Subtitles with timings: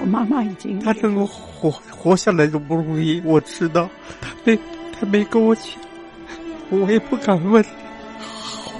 [0.00, 3.88] 我妈妈已经她能够活活下来都不容易，我知道。
[4.20, 4.58] 她没
[4.92, 5.64] 她没跟我讲，
[6.70, 7.64] 我也不敢问，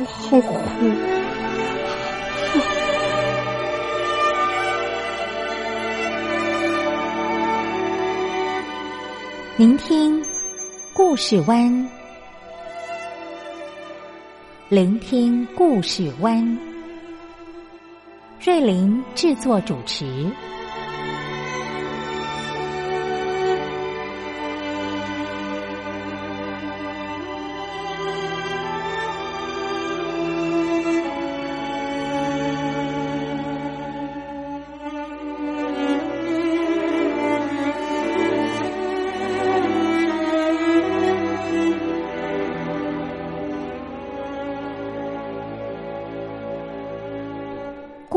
[0.05, 0.59] 好好苦。
[9.57, 10.23] 聆听
[10.93, 11.89] 故事湾，
[14.69, 16.59] 聆听故事湾，
[18.39, 20.05] 瑞林制作主持。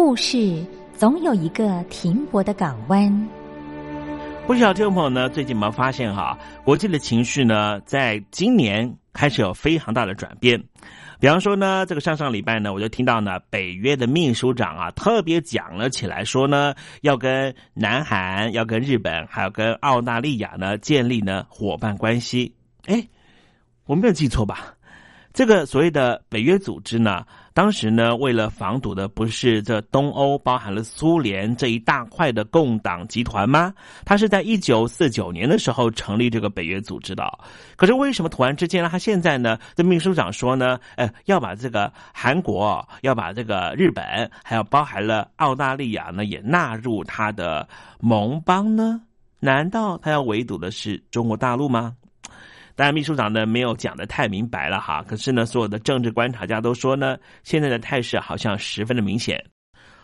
[0.09, 0.65] 故事
[0.97, 3.29] 总有一个停泊的港湾。
[4.47, 10.59] 不晓得听众朋友呢，最近有没有发现哈，国际的情绪呢，在今年开始有非常大的转变。
[11.19, 22.55] 比方说呢，这个上上礼拜呢，我就听到呢，北约的秘书长啊，特别讲了起来，说呢，要跟南韩、要跟日本，还要跟澳大利亚呢，建立呢伙伴关系。
[22.87, 23.07] 哎，
[23.85, 24.73] 我没有记错吧？
[25.31, 27.23] 这个所谓的北约组织呢，
[27.59, 33.73] 当时呢，为了防堵的不是这东欧包含了苏联这一大块的共党集团吗？
[34.05, 37.29] 他是在一九四九年的时候成立这个北约组织的。
[37.75, 38.87] 可是为什么突然之间呢？
[38.89, 47.67] 他现在呢，这秘书长说呢，呃，要把这个韩国、要把这个日本，还有包含了澳大利亚呢，也纳入他的
[47.99, 49.01] 盟邦呢？
[49.41, 51.93] 难道他要围堵的是中国大陆吗？
[52.79, 55.03] 当然，秘书长呢没有讲的太明白了哈。
[55.05, 59.37] 可是呢，所有的政治观察家都说呢，现在的态势好像十分的明显。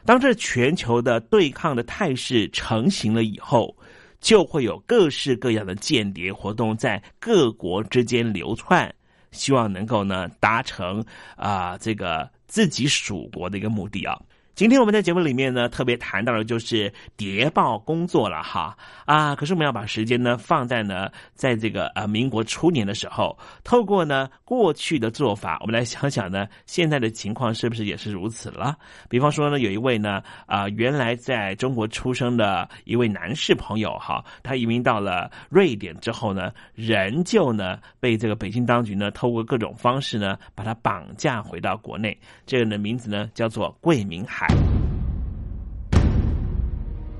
[0.04, 3.74] 当这全球的对抗的态势成型了以后，
[4.20, 8.94] 就会有各式各样的间谍活动在各国之间流窜，
[9.32, 11.02] 希望能够呢达成
[11.38, 14.20] 啊这个自己属国的一个目的啊。
[14.56, 19.36] 今天我们在节目里面呢，特别谈到的就是谍报工作了哈啊！
[19.36, 28.78] 可是我们要把时间呢放在呢，在这个呃民国初年的时候，透过呢过去的做法，我们来想想呢，现在的情况是不是也是如此了？
[29.10, 42.18] 比方说呢，有一位呢啊原来在中国出生的一位男士朋友哈，他移民到了瑞典之后呢，仍旧呢被这个北京当局呢透过各种方式呢把他绑架回到国内。
[42.46, 44.45] 这个人名字呢叫做桂明海。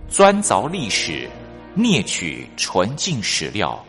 [0.08, 1.30] 钻凿历史，
[1.76, 3.84] 啮取纯净史料，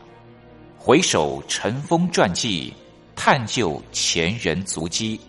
[0.76, 2.74] 回首尘封传记，
[3.14, 5.20] 探究前人足迹。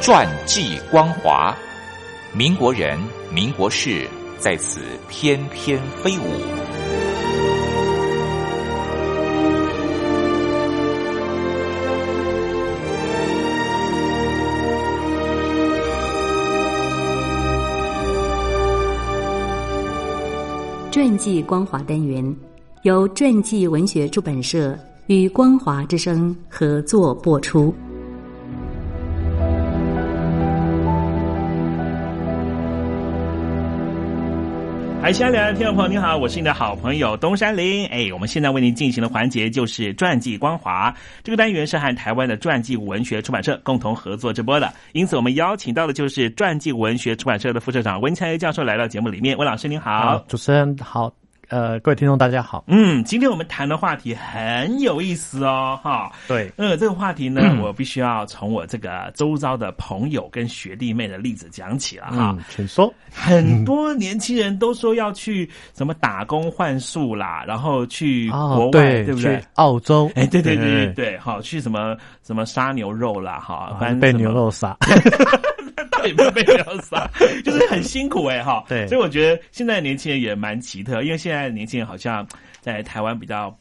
[0.00, 1.54] 传记光华，
[2.32, 2.96] 民国人、
[3.32, 4.08] 民国事
[4.38, 6.75] 在此翩翩飞舞。
[20.96, 22.24] 传记光华单元
[22.84, 24.74] 由传记文学出版社
[25.08, 27.70] 与光华之声合作播出。
[35.06, 37.86] 海峡两岸听众朋友，你好，我是你的好朋友东山林。
[37.86, 40.92] 哎，我们现在为您进行的环节就是传记光华。
[41.22, 49.38] 这个单元是和台湾的传记文学出版社共同合作直播的，因此我们邀请到的就是传记文学出版社的副社长温强教授来到节目里面。
[49.38, 51.14] 温老师您好，主持人好，
[51.48, 52.64] 呃，各位听众大家好。
[52.66, 56.10] 嗯，今天我们谈的话题很有意思哦，哈。
[56.26, 62.36] 对，呃，这个话题呢，我必须要从我这个周遭的朋友跟学弟妹的例子讲起了哈。
[62.50, 62.92] 请说。
[63.12, 69.40] 很多年轻人都说要去什么打工换宿啦，然后去国外，对不对？
[69.54, 74.76] 澳洲，哎，对对对对对，好，去什么什么杀牛肉啦，哈，反正被牛肉杀。
[75.90, 77.10] 到底被牛肉杀，
[77.44, 78.62] 就是很辛苦哎哈。
[78.68, 82.26] 对，所以我觉得现在年轻人也蛮奇特，因为现在的年轻人好像
[82.60, 83.56] 在台湾比较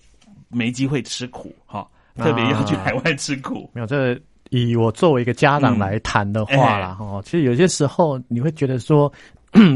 [0.50, 1.88] 没机会吃苦哈，
[2.18, 3.69] 特别要去海外吃苦。
[3.74, 4.19] 没有，这
[4.50, 9.12] 以我作为一个家长来谈的话啦，哈，其实有些时候你会觉得说，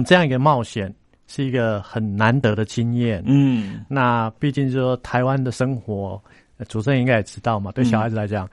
[0.05, 0.93] 这样一个冒险
[1.27, 3.23] 是一个很难得的经验。
[3.25, 6.21] 嗯，那毕竟说台湾的生活，
[6.67, 8.49] 主持人应该也知道嘛，对小孩子来讲，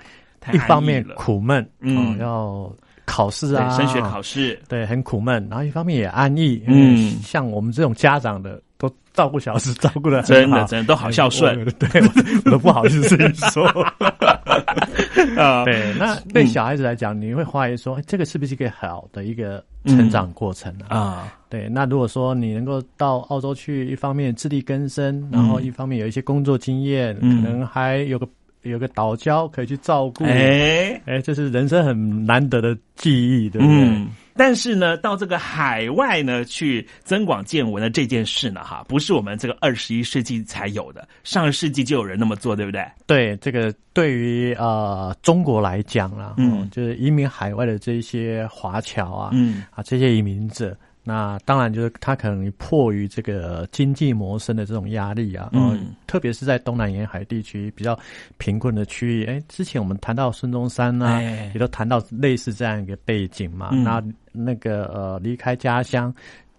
[0.52, 2.70] 一方面苦闷，嗯，要。
[3.08, 5.46] 考试啊，升学考试，对，很苦闷。
[5.48, 12.08] 然后一方面也安逸，嗯，像我们这种家长的，都照顾小孩子，照顾的真的真的都好孝顺，对，我
[12.50, 13.16] 都不好意思
[13.50, 13.66] 说。
[15.36, 21.32] 啊，对，那对小孩子来讲，你会怀疑说，这个是不是一个好的一个成长过程啊？
[21.48, 28.26] 对，那如果说你能够到澳洲去，一方面自力更生，然后一方面有一些工作经验，可能还有个。
[28.62, 34.06] 有个岛礁可以去照顾，哎哎，这是人生很难得的记忆，对不对？
[34.36, 42.84] 但是呢，到这个海外呢去增广见闻的这件事呢，哈，不是我们这个二十一世纪才有的，上个世纪就有人那么做，对不对？
[43.06, 50.76] 对，这个对于呃中国来讲啦，嗯，就是移民海外的这些华侨啊，嗯啊，这些移民者。
[51.08, 57.96] 那当然就是他可能迫于这个经济谋生的这种压力啊，嗯，特别是在东南沿海地区比较
[58.38, 61.22] 贫困的区域，哎，之前我们谈到孙中山呢，
[61.54, 66.12] 也都谈到类似这样一个背景嘛，那那个呃离开家乡。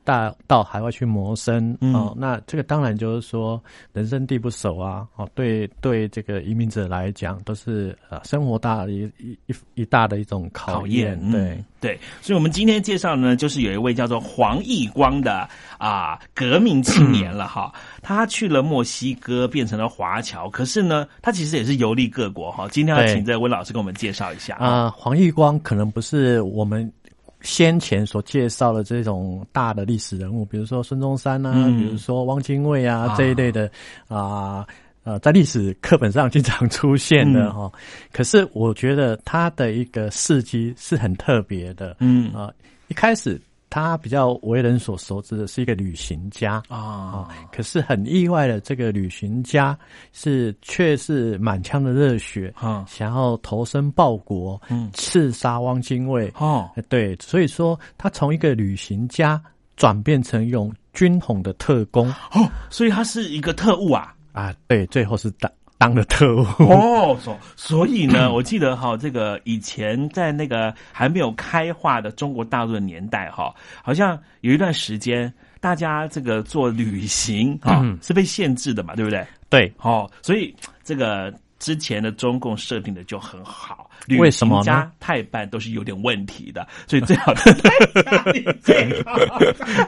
[0.07, 3.62] 到到海外去谋生哦，那这个当然就是说
[3.92, 11.62] 人生地不熟啊，哦，对对，这个移民者来讲都是呃生活大一一一一大的一种考验，对。
[11.80, 17.71] 对，所以我们今天介绍呢，就是有一位叫做黄义光的啊革命青年了哈，
[18.01, 24.56] 他去了墨西哥变成了华侨，可是呢，他其实也是游历各国哈，今天要请这位老师给我们介绍一下。
[24.56, 26.92] 啊，黄义光可能不是我们。
[27.41, 33.69] 先前所介绍的这种大的历史人物，比如说孙中山啊，比如说汪精卫啊这一类的
[34.07, 34.65] 啊，
[35.03, 37.71] 呃，在历史课本上经常出现的哈。
[38.11, 42.51] 可是我觉得他的一个事迹是很特别的，嗯啊，
[42.87, 43.39] 一开始。
[43.69, 46.61] 他比较为人所熟知的是一个旅行家。
[46.69, 49.77] 啊，可是很意外的，这个旅行家
[50.13, 56.31] 是却是满腔的热血啊，想要投身报国，嗯，刺杀汪精卫。
[56.37, 59.41] 哦，对，所以说他从一个旅行家
[59.75, 62.09] 转变成用军统的特工。
[62.31, 64.13] 哦，所以他是一个特务啊？
[64.31, 65.51] 啊，对，最后是当。
[65.77, 73.53] 当了特务哦，所所以呢， 我记得哈，这个以前在那个还没有开化的中国大陆的年代哈，
[73.83, 79.25] 好像有一段时间，大家这个做旅行啊是被限制的嘛，对不对？
[79.50, 81.33] 对，哦，所以这个。
[81.59, 83.89] 之前的中共设定的就很好，
[84.19, 84.92] 为什么呢？
[85.00, 87.42] 太办都是有点问题的，所以最好的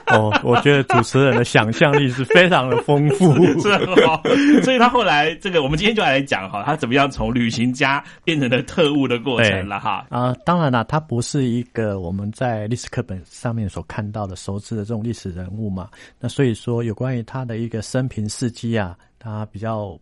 [0.08, 4.22] 哦，我觉得主持人的想象力是非常的丰富，是哈。
[4.64, 10.06] 所以他后来这个，我们今天就来讲哈，他怎么样从旅行家变成了特务的过程了哈。
[10.10, 15.88] 啊，当然了，他不是一个我们在历史课本上面所看到的熟知的这种历史人物嘛。
[16.20, 19.98] 那所以说，有关于他的一个生平事迹啊，他比较。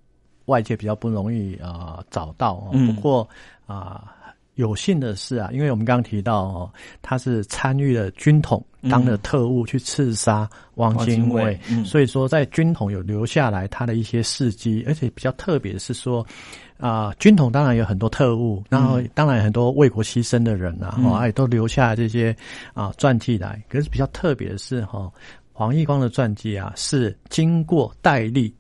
[0.48, 3.30] 外界比较不容易啊找到哦，不过
[3.66, 4.12] 啊
[4.56, 6.72] 有幸的是啊，因为我们刚刚提到哦，
[7.04, 16.25] 他是参与了军统当了特务去刺杀汪精卫，所以说在军统有留下来他的一些事迹，而且比较特别的是说
[16.80, 22.36] 啊，军统当然有很多特务，然后当然很多为国牺牲的人啊，哦，也都留下这些
[22.74, 23.62] 啊传记来。
[23.70, 25.12] 可是比较特别的是哈，
[25.54, 28.51] 黄义光的传记啊是经过戴笠。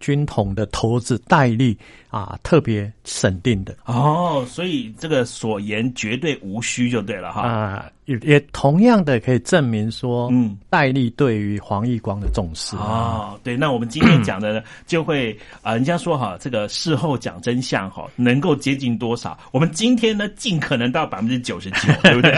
[0.00, 1.78] 军统的头子戴笠
[2.10, 7.86] 啊，特别审定的哦，所以这个所言绝对无虚，就对了哈啊。
[8.06, 13.56] 也也同样的可以证明说，嗯，戴笠对于黄奕光的重视啊，对。
[13.56, 19.38] 那我们今天讲的呢，就会啊，人家说哈，这个事后讲真相哈，能够接近多少？
[19.52, 22.32] 我们今天呢，尽可能到百分之九十九， 对不对？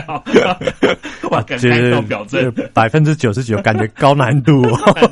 [1.30, 4.60] 哇，感开到表证百分之九十九，感觉高难度。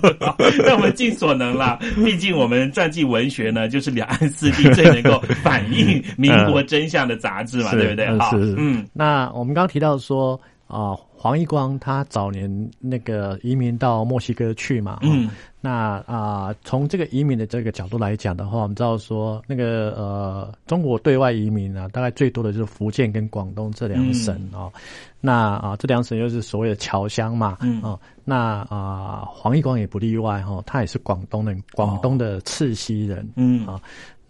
[0.63, 8.19] 那我们尽所能啦，毕竟我们传记文学呢，就是两岸四地最能够反映 民国真相的杂志嘛，对不对？
[8.19, 10.41] 好，嗯，那我们刚刚提到说。
[10.71, 15.29] 啊，黄义光他早年那个移民到墨西哥去嘛，嗯，
[15.61, 24.73] 那啊，从这个移民的这个角度来讲的话，我们知道说那个呃，中国对外移民啊，大概最多的就是福建跟广东这两省哦。
[25.21, 33.81] 那啊，这两省又是所谓的侨乡嘛，嗯哦，那啊，黄义光也不例外哈，他也是广东人，广东的赤溪人，嗯啊。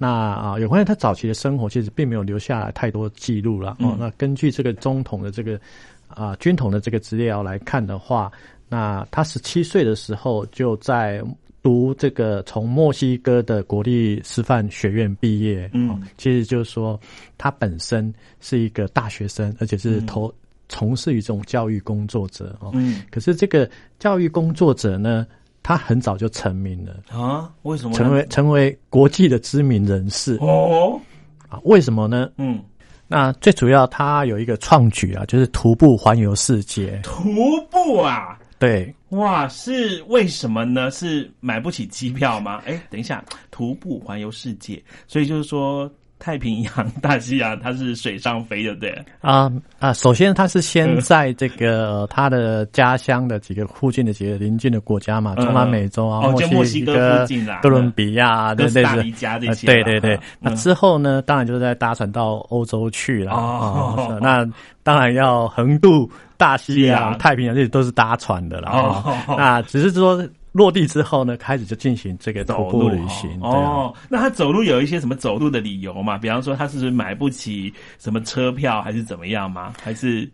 [0.02, 3.95] 那啊，有关于他早期的生活，其实并没有留下来太多记录了哦。
[3.99, 5.61] 那根据这个中统的这个
[6.09, 8.33] 啊军统的这个资料来看的话，
[8.66, 11.23] 那他十七岁的时候就在
[11.62, 16.99] 读这个从墨西哥的国立师范学院毕业，嗯，其实就是说
[17.37, 20.33] 他本身是一个大学生，而且是投
[20.71, 22.71] 从事于这种教育工作者哦。
[22.73, 25.26] 嗯，可是这个教育工作者呢？
[25.71, 27.49] 他很早就成名了啊？
[27.62, 30.37] 为什么成为成为国际的知名人士？
[30.41, 31.00] 哦，
[31.49, 32.29] 啊，为什么呢？
[32.39, 32.61] 嗯，
[33.07, 37.00] 那最主要他有一个创举啊，就是徒步环游世界。
[37.05, 37.23] 徒
[37.71, 38.37] 步啊？
[38.59, 40.91] 对，哇，是为什么呢？
[40.91, 42.61] 是买不起机票吗？
[42.67, 45.89] 哎，等一下，徒步环游世界，所以就是说。
[46.21, 49.05] 太平洋、大西洋，它是水上飞，对不对？
[49.23, 49.93] 啊啊！
[49.95, 56.21] 首先，他是先在这个他的家乡的几个附近的几个邻近的国家嘛，中南美洲啊，
[56.53, 57.27] 墨西哥、
[57.62, 60.21] 哥伦比亚，对对对，对对对。
[60.39, 64.19] 那之后呢，当然就是在搭船到欧洲去了哦。
[64.21, 64.47] 那
[64.83, 69.03] 当然要横渡大西洋、太平洋，这些都是搭船的了。
[69.27, 70.23] 那只是说。
[70.52, 73.40] 落地之后呢，开始就进行这个徒步旅行。
[73.40, 76.16] 哦，那他走路有一些什么走路的理由嘛？
[76.19, 79.73] 比方说，他是买不起什么车票，还是怎么样吗？
[79.83, 80.28] 还是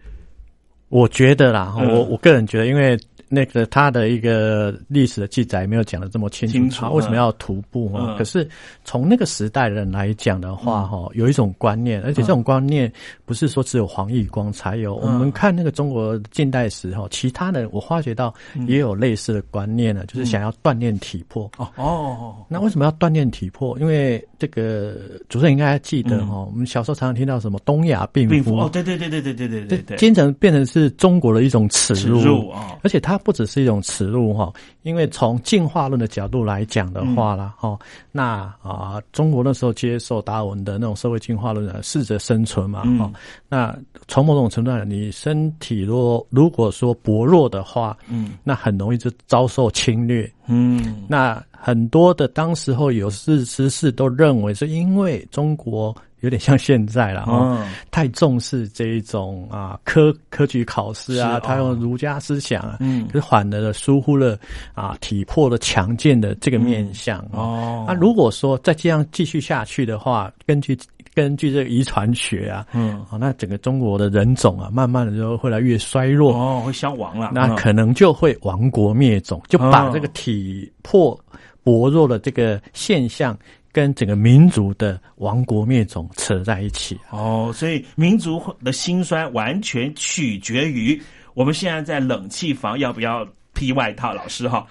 [0.89, 2.99] 我觉得啦，我我个人觉得，因为。
[3.29, 8.15] 那个他的一个历史的记载没有讲的这么清楚，为什么要徒步啊？
[8.17, 8.49] 可是
[8.85, 12.91] 从那个时代的人来讲的话，哈，有一种观念，而且这种观念
[13.25, 14.95] 不是说只有黄义光才有。
[14.95, 18.33] 我们看那个中国近代史哈，其他的我发觉到
[18.69, 21.51] 也有类似的观念呢，就是想要锻炼体魄。
[21.57, 23.77] 哦哦，那为什么要锻炼体魄？
[23.81, 24.95] 因为这个
[25.29, 33.16] 主持人应该还记得哈，我们小时候常常听到什么东亚病夫哦，对对对对对对对对，经常变成是中国的一种耻辱啊，而且他。
[33.17, 37.79] 它不只是一种耻辱哈，因为从进化论的角度来讲的话啦，哈，
[38.13, 43.11] 那啊，中国那时候接受达尔文的那种社会进化论的适者生存嘛，哈，
[43.49, 43.75] 那
[44.07, 55.97] 从某种程度上，你身体若如果说薄弱的话，嗯，那很容易就遭受侵略，嗯，那很多的当时候有识之士都认为是因为中国。
[56.27, 64.37] 有点像现在了哦，太重视这一种啊科科举考试啊，他用儒家思想啊，嗯，可是反而疏忽了
[64.75, 67.85] 啊体魄的强健的这个面相哦。
[67.87, 70.77] 那如果说再这样继续下去的话，根据
[71.15, 81.17] 根据这个遗传学啊，嗯，啊，那整个中国的人种啊，慢慢的就会来越衰弱哦，会消亡了，那可能就会亡国灭种，就把这个体魄
[81.63, 83.39] 薄弱的这个现象。
[83.77, 90.99] 跟整个民族的亡国灭种扯在一起哦，所以民族的兴衰完全取决于
[91.35, 94.67] 我们现在在冷气房要不要披外套，老师哈。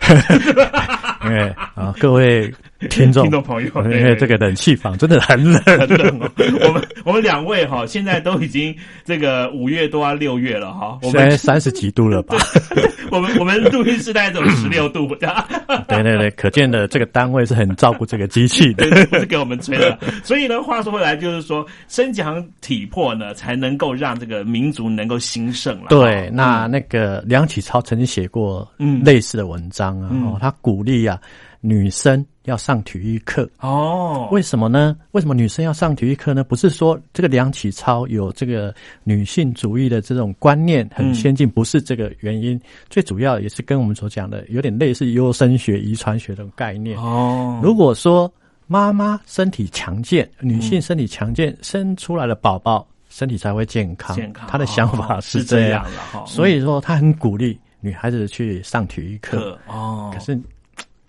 [1.24, 2.52] 因为啊，各位
[2.90, 6.20] 听众听众朋友，因为这个冷气房真的很冷 很冷。
[6.68, 12.36] 我们我们两位哈，现在都已经这个五月多啊六月了哈，我们三十几度了吧？
[13.12, 15.08] 我们我们录音室大概只有十六度。
[15.16, 19.98] 对对对，可见的这个单位是很照顾这个机器的，不是给我们吹的。
[20.24, 25.86] 所以呢，话说回来，就是说，身强体魄呢，才能够让这个民族能够兴盛了。
[25.90, 31.18] 对，那那个梁启超曾经写过嗯类似的文章啊，哦，他鼓励啊。
[31.68, 34.30] 女生要上体育课哦？
[34.32, 34.96] 为什么呢？
[35.12, 36.44] 为什么女生要上体育课呢？
[36.44, 38.74] 不是说这个梁启超有这个
[39.04, 42.60] 女性主义的这种观念很先进，不是这个原因。
[42.90, 47.60] 最主要也是跟我们所讲的有点类似优生学、遗传学的概念哦。
[47.64, 48.32] 如果说
[48.68, 54.16] 妈妈身体强健，女性身体强健，生出来的宝宝身体才会健康。
[54.16, 60.12] 健康，他的想法是这样的所以说他很鼓励女孩子去上体育课哦。
[60.14, 60.40] 可是。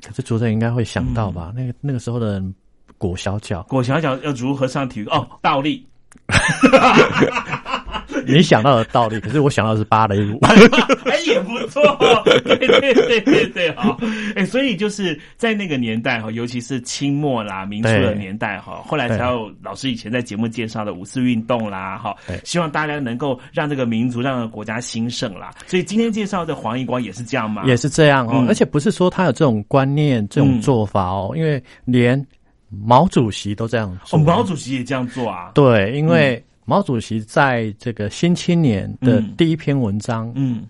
[0.06, 1.52] 可是主持人应该会想到吧？
[1.56, 2.54] 那个那个时候的人，
[2.96, 5.06] 裹小脚，裹小脚要如何上体育？
[5.06, 5.84] 哦，倒立。
[8.26, 10.38] 你想到的道理，可是我想到的是芭蕾舞，
[11.06, 11.82] 哎，也不错，
[12.44, 13.98] 对对对对对，好，
[14.34, 25.50] 哎，所以就是在那个年代哈，尤其是清末啦、民初的年代哈，后来才有老师以前在节目介绍的五四运动啦，哈，希望大家能够让这个民族、让国家兴盛啦。
[25.66, 27.62] 所以今天介绍的黄义光也是这样吗？
[27.66, 32.24] 也是这样哦，而且不是说他有这种观念、这种做法哦，因为连
[32.68, 35.50] 毛主席都这样做，毛主席也这样做啊？
[35.54, 36.42] 对，因为。
[36.66, 40.66] 毛主席在这个《新青年》的第一篇文章，嗯，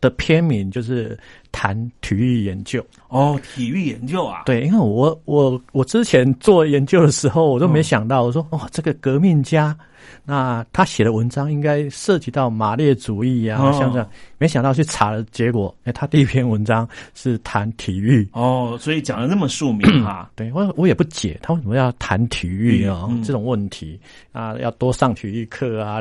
[0.00, 1.18] 的篇名就是
[1.52, 2.84] 谈体育研究。
[3.08, 9.76] 哦，体育研究啊，对，因为我我我之前做研究的时候，我都没想到，我说哦，这个革命家，
[10.24, 18.26] 那他写的文章应该涉及到马列主义啊，像这样，没想到去查了，结果哎，他第一篇文章是谈体育。
[18.32, 23.98] 哦，所以讲的那么庶民哈， 对我我也不解他为什么要谈体育啊这种问题
[24.30, 26.00] 啊，要多上体育课啊。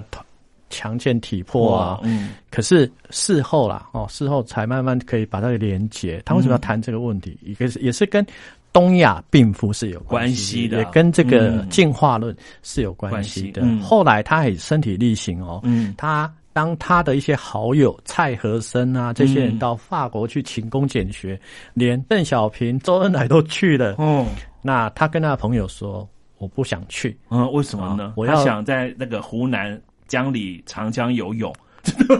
[0.69, 6.21] 强健体魄啊，嗯，可是事后啦，哦，事后才慢慢可以把它连接。
[6.25, 7.37] 他为什么要谈这个问题？
[7.43, 8.25] 一个是也是跟
[8.71, 13.65] 东亚病夫是有关系的，也跟这个进化论是有关系的。
[13.79, 21.39] 后来他也身体力行哦，嗯，他当他的一些好友蔡和森啊这些人到法国去勤工俭学，
[21.73, 24.25] 连邓小平、周恩来都去了，哦，
[24.61, 26.07] 那他跟他的朋友说
[26.37, 28.13] ：“我不想去。”嗯，为什么呢？
[28.15, 29.79] 我要想在那个湖南。
[30.09, 31.49] 江里长江游泳，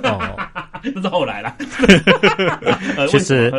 [0.04, 0.40] 哦，
[0.82, 1.54] 那是后来了。
[3.10, 3.52] 其实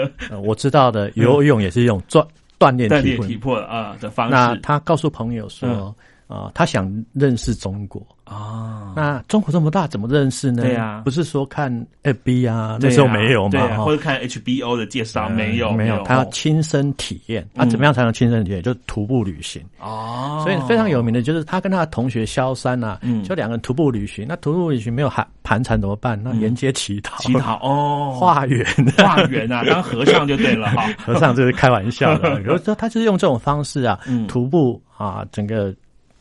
[0.43, 2.27] 我知道的，游泳也是一种锻
[2.59, 2.89] 锻炼
[3.21, 4.33] 体魄啊的方式。
[4.33, 5.95] 那他告诉朋友说，
[6.27, 8.01] 啊，他想认识中国。
[8.31, 10.63] 啊，那中国这么大，怎么认识呢？
[10.63, 11.69] 对呀，不是说看
[12.05, 17.45] FB 啊，那时候没有嘛，或者看 HBO 的介绍，没有，没有，他要亲身体验。
[17.57, 18.63] 啊，怎么样才能亲身体验？
[18.63, 19.61] 就徒步旅行。
[19.81, 24.25] 哦，所以非常有名的就是他跟他的同学萧山呐，就两个人徒步旅行。
[24.29, 26.17] 那徒步旅行没有盘盘缠怎么办？
[26.23, 28.65] 那沿街乞讨，乞讨哦， 化缘，
[28.97, 30.87] 化缘啊， 当和尚就对了哈。
[31.05, 35.75] 和尚这是开玩笑的，比如说他就是用这种方式啊，徒步啊，整个。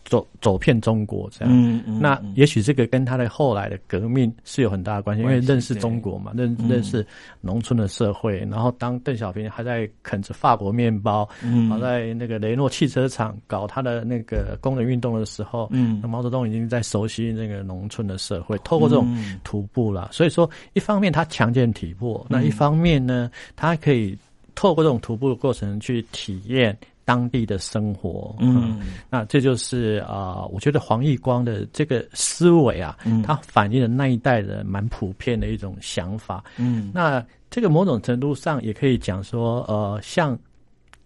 [0.09, 7.05] 走走遍中国这样，那也许这个跟他的后来的革命是有很大的关系，因为认识中国嘛，认认识
[7.41, 8.39] 农村的社会。
[8.49, 20.09] 然后当邓小平还在啃着法国面包，嗯还在那个雷诺汽车厂搞他的那个工人运动的时候，嗯那毛泽东已经在熟悉那个农村的社会，透过这种徒步了。
[20.11, 24.17] 所以说，一方面他强健体魄，那一方面呢，他可以
[24.55, 26.75] 透过这种徒步的过程去体验。
[27.09, 40.37] 当地的生活，嗯，那这就是啊，我觉得黄义光的这个思维啊，他反映了那一代人蛮普遍的一种想法，嗯，那这个某种程度上也可以讲说，呃，像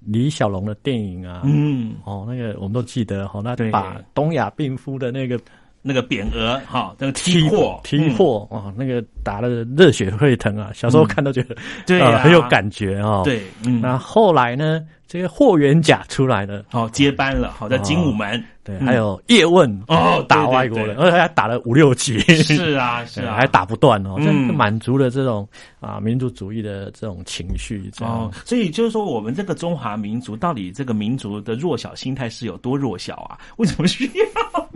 [0.02, 5.39] 李小龙的电影啊，嗯，哦，那个我们都记得哈，那把东亚病夫的那个。
[5.86, 10.72] 那个匾额哈，那个踢货踢货啊，那个打的热血沸腾啊！
[10.74, 13.22] 小时候看都觉得对很有感觉啊。
[13.26, 13.44] 对，
[13.82, 18.44] 那后来呢，这个霍元甲出来了，哦，接班了，好在精武门。
[18.63, 22.18] 对，还有叶问哦，打外国人，而且还打了五六集。
[22.20, 25.48] 是啊， 是啊，还打不断哦，这满足了这种
[25.82, 27.92] 啊民族主义的这种情绪。
[28.00, 33.38] 哦，所以就是说，我们这个中华民族到底这个民族的弱小心态是有多弱小啊？
[33.58, 34.70] 为什么需要？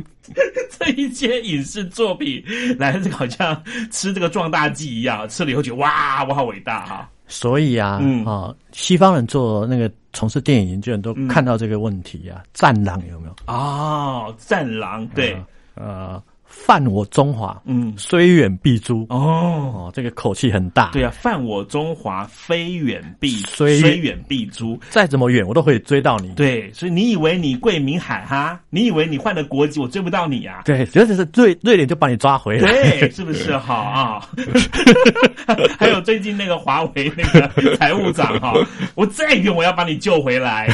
[0.77, 2.43] 这一些影视作品
[2.77, 7.09] 来，这个好像吃这个壮大剂一样，吃了以后觉得哇，我好伟大哈。
[7.29, 13.35] 所以啊，啊，西方人做那个从事电影研究人都看到这个问题啊，战狼有没有？
[13.45, 15.39] 哦，战狼，对，
[15.75, 16.19] 呃。
[16.65, 19.05] 犯我中华，嗯，虽远必诛。
[19.09, 20.89] 哦，这个口气很大。
[20.91, 24.77] 对啊，犯我中华，非远必虽虽远必诛。
[24.89, 26.29] 再怎么远，我都可以追到你。
[26.33, 28.59] 对，所以你以为你贵民海哈？
[28.69, 30.63] 你以为你换了国籍，我追不到你啊？
[30.65, 32.69] 对，只要是瑞瑞典就把你抓回来。
[32.71, 34.27] 对，是不是 好啊？
[35.77, 38.53] 还有最近那个华为那个财务长哈，
[38.95, 40.67] 我再远我要把你救回来。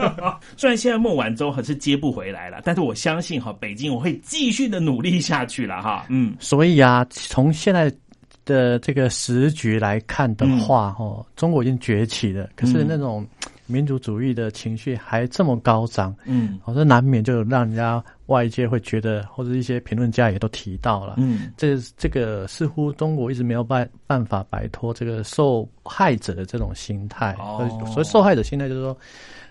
[0.56, 5.21] 虽然现在孟晚舟还是接不回来了，但是我相信哈，北京我会继续的努力。
[5.22, 7.90] 下去了哈，嗯，所以啊，从现在
[8.44, 13.24] 的这个时局来看的话，哦，中国已经崛起了，可是那种
[13.66, 27.36] 民族主义的情绪还这么高涨，嗯，好像难免就让人家外界会觉得，或者一些评论家也都提到了，嗯，这这个似乎中国一直没有办办法摆脱这个受害者的这种心态，
[27.94, 28.96] 所以受害者心态就是说，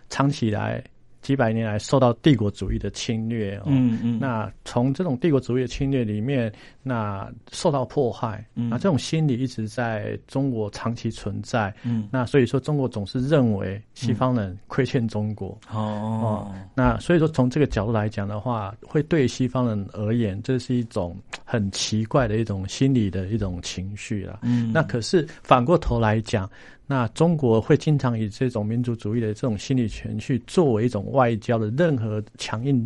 [0.09, 0.83] 长期以来。
[1.21, 26.49] 几百年来受到帝国主义的侵略，嗯嗯，那从这种帝国主义的侵略里面，那受到迫害，那这种心理一直在中国长期存在，嗯，那所以说中国总是认为西方人亏欠中国，哦，那所以说从这个角度来讲的话，会对西方人而言，这是一种很奇怪的一种心理的一种情绪了，嗯，那可是反过头来讲。
[26.91, 32.85] 那中国会经常以这种民族主义的这种心理权去作为一种外交的任何强硬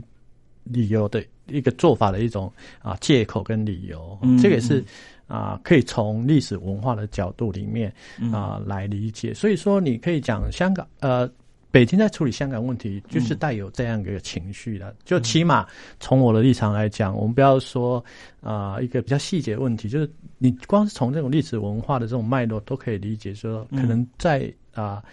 [0.65, 4.85] 理由的一个做法的一种啊借口跟理由，这个也是
[5.25, 7.91] 啊可以从历史文化的角度里面
[8.31, 9.33] 啊来理解。
[9.33, 11.27] 所以说，你可以讲香港呃。
[11.75, 14.95] 北京在处理香港问题，就是带有这样一个情绪的。
[15.03, 15.67] 就起码
[15.99, 18.01] 从我的立场来讲，我们不要说
[18.39, 25.03] 啊一个比较细节问题，就是你光是从这种历史文化的这种脉络都可以理解，说可能在啊。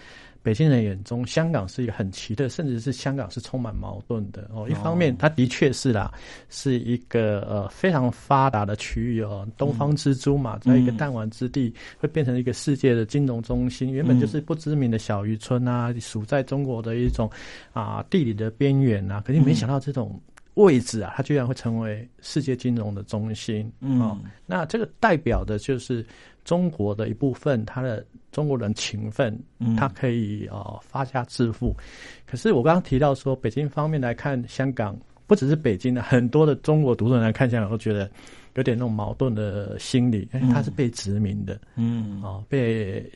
[0.42, 4.68] 北京人眼中，香港是一个很奇特，甚至是香港是充满矛盾的哦。
[4.68, 6.12] 一方面，它的确是啦，
[6.48, 13.92] 是一个呃非常发达的区域哦，东方之珠嘛，在一个弹丸之地，会变成一个世界的金融中心。
[13.92, 17.31] 原本就是不知名的小渔村啊，属在中国的一种
[17.72, 20.20] 啊地理的边缘啊，可是没想到这种
[20.55, 23.71] 位置啊，它居然会成为世界金融的中心。
[23.81, 26.05] 嗯，那这个代表的就是
[26.45, 28.05] 中国的一部分，它的。
[28.33, 29.38] 中国人勤奋，
[29.77, 31.77] 它可以啊发家致富。
[32.25, 38.11] 可是我刚刚提到说，北京方面来看香港，不只是北京的，很多的中国读者来看香港，都觉得
[38.55, 40.27] 有点那种矛盾的心理。
[40.33, 43.07] 因为他是被殖民的，嗯，哦，被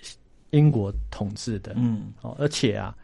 [0.50, 2.94] 英国统治的，嗯，哦，而且啊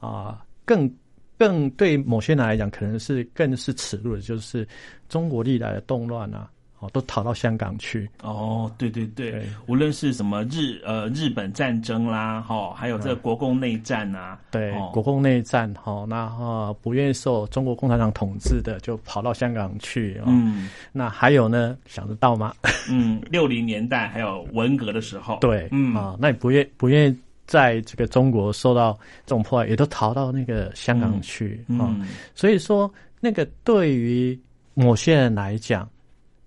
[0.00, 0.90] 啊，更
[1.38, 4.66] 更对某些人来讲，可能是更是耻辱的，就是
[5.08, 6.50] 中国历来的动乱啊。
[6.80, 8.08] 哦，都逃到香港去。
[8.22, 20.22] 哦，对对对，无论是什么日呃日本战争啦，哈，还有这个国共内战啊，对，国共内战，哈，那哈不愿意受中国共产党统治的，就跑到香港去。
[20.24, 22.54] 嗯，那还有呢，想得到吗？
[22.88, 31.90] 嗯，六零年代还有文革的时候，对，嗯啊，那你不愿不愿意在这个中国受到这种破坏，也都逃到那个香港去啊。
[32.32, 34.40] 所以说，那个对于
[34.74, 35.90] 某些人来讲。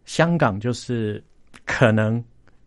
[0.03, 1.23] 香港就是
[1.63, 2.21] 可能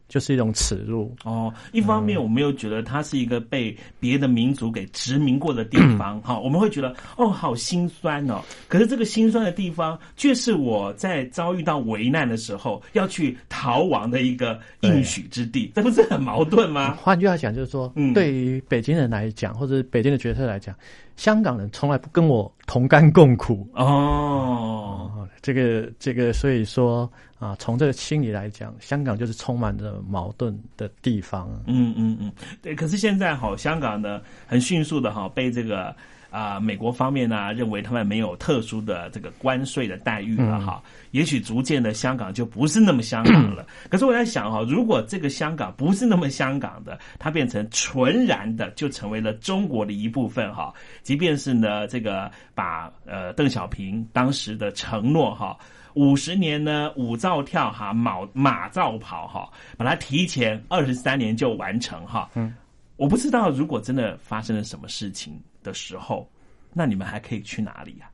[0.08, 1.52] 就是一种耻辱哦。
[1.72, 8.40] 一方面，我们又觉得它是一个被别的民族给殖民过的地方，哈，我们会觉得哦，好心酸哦。
[8.68, 16.94] 可是这个心酸的地方，却是我在遭遇到危难的时候要去逃亡的一个应许之地，这不是很矛盾吗？
[16.94, 20.74] 换句话讲，就是说，嗯对于北京人来讲，或者北京的角色来讲，
[21.16, 25.28] 香港人从来不跟我同甘共苦哦。
[25.42, 27.10] 这个这个，所以说。
[27.40, 31.46] 啊，从这个心理来讲，香港就是充满着矛盾的地方。
[31.66, 32.74] 嗯嗯嗯，对。
[32.74, 35.94] 可是现在哈，香港呢，很迅速的哈，被这个
[36.34, 40.82] 啊美国方面呢认为他们没有特殊的这个关税的待遇了哈。
[41.12, 43.64] 也许逐渐的香港就不是那么香港了。
[43.88, 50.74] 可是我在想哈，如果这个香港不是那么香港的，它变成纯然的就成为了中国的一部分哈。
[51.02, 55.56] 即便是呢，这个把呃邓小平当时的承诺哈。
[55.94, 62.28] 五十年呢，舞照跳哈，马马照跑哈，把它提前二十三年就完成哈。
[62.34, 62.52] 嗯，
[62.96, 66.28] 我不知道如果真的发生了什么事情的时候，
[66.72, 68.08] 那你们还可以去哪里呀？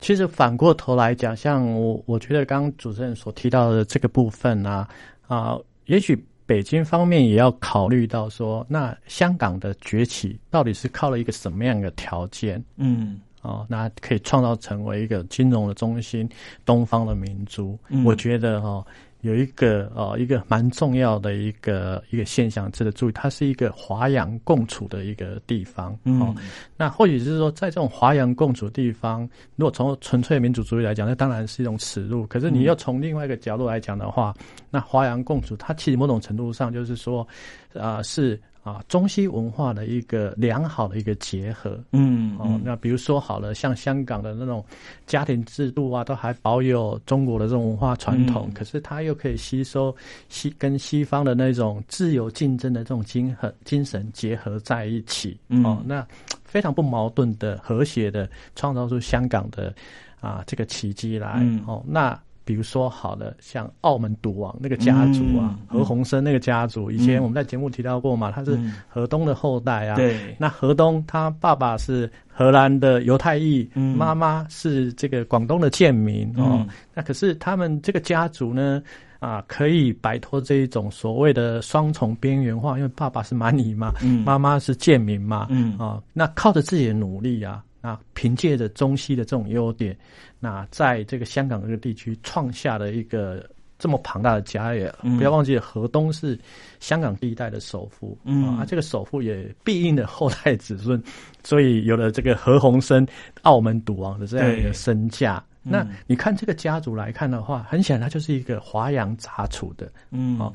[0.00, 4.86] 其实反过头来讲，像我我觉得刚刚主持人所提到的这个部分啊
[5.26, 5.56] 啊，
[5.86, 12.62] 也许北京方面也要考虑到说，那香港的崛起到底是靠了一个什么样的条件？
[12.76, 13.18] 嗯。
[13.40, 16.26] 哦，那可以创造成为一个金融的中心，
[16.64, 17.78] 东方的民族。
[18.02, 18.82] 我觉得哈，
[19.24, 25.98] 有一个哦，一个蛮重要的一个一个现象值得注意，它是一个华洋共处的一个地方。
[26.04, 26.34] 哦，
[26.76, 32.26] 那或许是说，在这种华洋共处地方，如果从纯粹民主主义来讲，那当然是一种耻辱。
[32.26, 34.34] 可是你要从另外一个角度来讲的话，
[34.70, 37.26] 那华洋共处，它其实某种程度上就是说，
[37.72, 38.38] 啊是。
[38.64, 44.64] 啊，中西文化的一个良好的一个结合，嗯，哦，那比如说好了，像香港的那种
[45.06, 49.94] 家庭制度啊，都还保有中国的这种文化传统，可是它又可以吸收
[50.30, 56.06] 西跟西方的那种自由竞争的这种精和精神结合在一起，哦，那
[56.42, 59.74] 非常不矛盾的和谐的创造出香港的
[60.22, 62.18] 啊这个奇迹来，哦，那。
[62.44, 69.96] 比如说，好的，像澳门赌王那个家族啊，何鸿燊那个家族，以前我们在节目提到过嘛，他是河东的后代啊。
[69.96, 70.36] 对。
[70.38, 76.66] 那河东他爸爸是荷兰的犹太裔，妈妈是这个广东的贱民哦。
[76.92, 78.82] 那可是他们这个家族呢，
[79.20, 87.64] 啊，可以摆脱这一种所谓的双重边缘化，因为爸爸是蛮夷嘛，妈妈是贱民嘛，嗯啊，那靠着自己的努力啊。
[87.84, 89.94] 那凭借着中西的这种优点，
[90.40, 93.46] 那在这个香港这个地区创下了一个
[93.78, 94.90] 这么庞大的家业。
[95.18, 96.38] 不要忘记，河东是
[96.80, 101.02] 香港第一代的首富，啊，这个首富也必应的后代子孙，
[101.42, 103.06] 所以有了这个何鸿燊
[103.42, 105.44] 澳门赌王的这样一个身价。
[105.62, 110.50] 那你看这个家族来看的话，很显然他就是一个华洋杂处的，嗯，哦。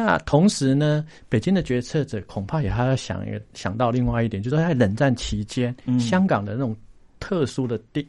[0.00, 6.76] 那同时呢，北京的决策者恐怕也还要想一个想到另外一点，就是在冷战期间，香港的那种
[7.18, 8.08] 特殊的地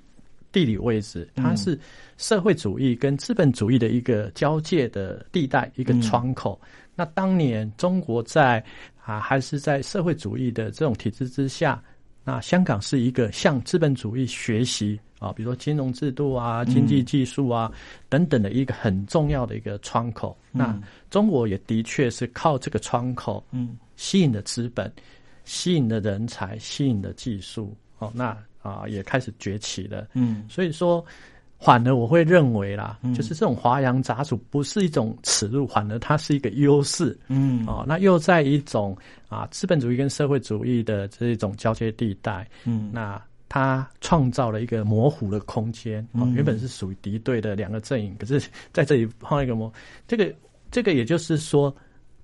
[0.52, 1.76] 地理位置，它是
[2.20, 6.62] 社会主义跟资本主义的一个交界的地带，一个窗口。
[6.96, 8.64] 那当年中国在
[9.04, 11.82] 啊，还是在社会主义的这种体制之下。
[12.24, 17.72] 那香港是一个向资本主义学习啊，比如说金融制度啊、经济技术啊
[18.10, 20.36] 等等的一个很重要的一个窗口。
[20.52, 20.76] 那
[21.12, 24.92] 中国也的确是靠这个窗口，嗯，吸引的资本、
[25.46, 30.08] 吸引的人才、吸引的技术，哦，那啊也开始崛起了。
[30.14, 31.06] 嗯，所以说。
[31.62, 37.20] 反而我会认为啦，就是这种华洋杂处不是一种耻辱，反而它是一个优势。
[37.28, 42.50] 嗯，哦，那又在一种啊资本主义跟社会主义的这种交接地带。
[42.64, 46.08] 嗯，那它创造了一个模糊的空间。
[46.14, 49.72] 哦，原本是属于敌对的两个阵营，可是 在这里放一个模，
[50.08, 50.34] 这个
[50.72, 51.76] 这个也就是说，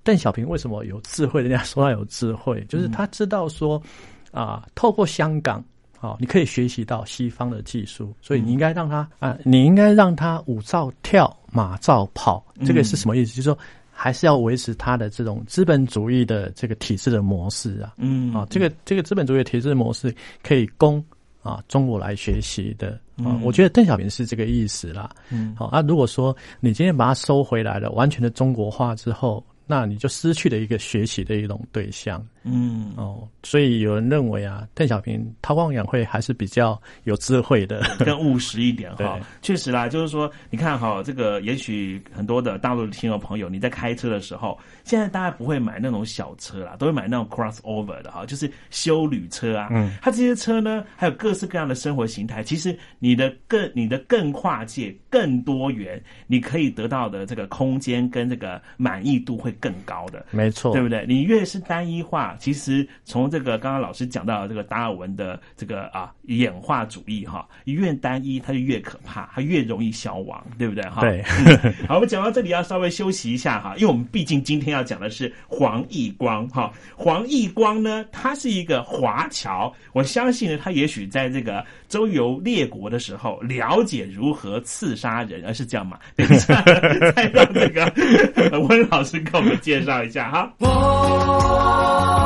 [0.02, 1.42] 邓小平为什么有智慧？
[1.42, 3.82] 人家说他有智慧，就是他知道说
[4.30, 5.62] 啊，透过香港。
[6.02, 12.44] 哦，你可以学习到西方的技术，所以你应该让他啊，你应该让他舞照跳，马照跑。
[12.66, 13.30] 这个是什么意思？
[13.30, 13.58] 就是说，
[13.90, 17.94] 还是要维持他的这种资本主义的这个体制的模式啊。
[17.96, 21.02] 嗯，啊，这个这个资本主义的体制模式可以供
[21.46, 23.38] 啊中国来学习的啊。
[23.42, 25.08] 我觉得邓小平是这个意思啦。
[25.30, 29.44] 嗯，好啊，如果说你今天把它收回来了，完全的中国化之后。
[29.68, 39.18] 那你就失去了一个学习的一种对象，嗯哦，所以有人认为啊，邓小平韬光养晦还是比较有智慧的， 更务实一点 哈。
[39.42, 49.68] 确实啦，就是说，你看哈，这个也许很多的大陆的听众朋友，你在开车的时候，现在大家不会买那种小车啦，都会买那种 crossover 的哈，就是修旅车啊。
[49.72, 59.52] 嗯，它这些车呢，还有各式各样的生活形态，其实你的更你的更跨界、更多元，你可以得到的这个空间跟这个满意度会。
[59.58, 61.06] 更高的，没错，对不对？
[61.08, 70.82] 你越是单一化，其实从这个刚刚老师讲到这个达尔文的这个啊演化主义哈，越单一它就越可怕，它越容易消亡，对不对？
[70.88, 71.22] 哈，对。
[71.88, 76.72] 好，我们讲到这里要稍微休息一下哈，因为我们毕竟今天要讲的是黄义光哈。
[76.96, 85.98] 黄义光呢，他是一个华侨，我相信呢，他也许在这个周游列国的时候了解如何刺杀人，而是这样嘛？
[86.16, 86.60] 等一下
[87.14, 90.52] 再让这个温老师给我们介绍一下哈。
[90.58, 92.25] 我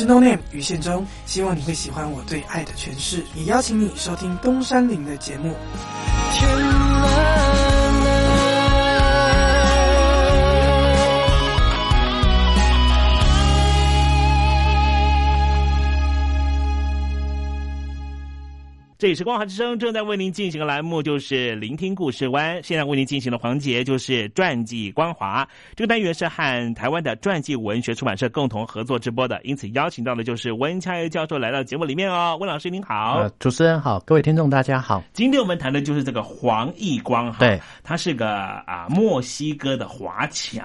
[0.00, 5.54] 是 No Name 于宪忠，希望你会喜欢我对爱的诠释，也邀请你收听东山林的节目。
[19.00, 22.62] 这里是光华之声正在为您进行的栏目，就是聆听故事湾。
[22.62, 25.48] 现在为您进行的环节就是传记光华。
[25.74, 32.36] 这个单元是和台湾的传记文学出版社共同合作直播的，因此邀请到的就是温恰叶教授来到节目里面哦。
[32.38, 35.02] 温老师您好，主持人好，各位听众大家好。
[35.14, 40.62] 今天我们谈的就是这个黄义光哈，对，他是个啊墨西哥的华侨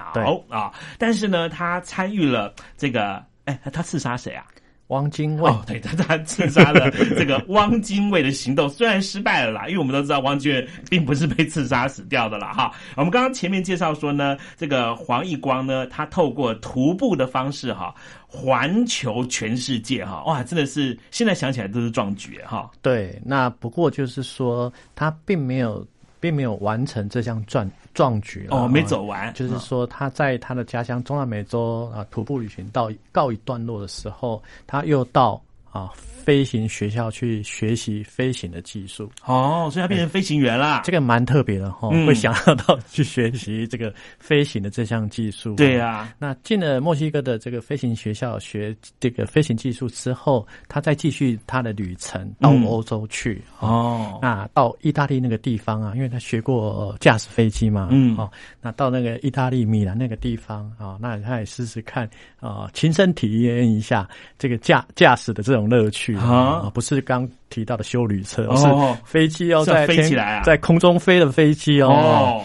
[0.50, 4.44] 啊，但是呢，他参与了这个，哎，他刺杀谁啊？
[4.88, 12.52] 汪精卫哦，对，他他刺杀了这个汪精卫的行动，虽然失败了啦，因为我们都知道汪精卫并不是被刺杀死掉的啦。
[12.52, 12.72] 哈。
[12.96, 17.94] 我们刚刚前面介绍说呢，这个黄义光呢，他透过徒步的方式哈，
[18.28, 22.70] 环球全世界哈，哇，真的是现在想起来都是壮举哈。
[22.80, 25.86] 对，那不过就是说他并没有。
[26.20, 29.32] 并没有完成这项壮壮举哦，没走完。
[29.34, 35.92] 就是说，他在他的家乡中南美洲啊徒步旅行到告一段落的时候，他又到啊。
[36.26, 40.82] 飞行学校去学习飞行的技术哦，所以他变成飞行员啦。
[40.82, 45.54] 这个蛮特别的哈，会想要到去学习这个飞行的这项技术。
[45.54, 54.18] 对啊，那进了墨西哥的这个飞行学校学这个飞行技术之后，他再继续他的旅程到欧洲去哦。
[54.20, 58.28] 那到意大利那个地方啊，因为他学过驾驶飞机嘛，嗯，哦，
[58.60, 62.10] 那到那个意大利米兰那个地方啊，那他也试试看
[62.40, 66.15] 啊，亲身体验一下这个驾驾驶的这种乐趣。
[66.18, 68.66] 啊，不是刚提到的修旅车，是
[69.04, 72.42] 飞机要在飞起来啊，在空中飞的飞机哦。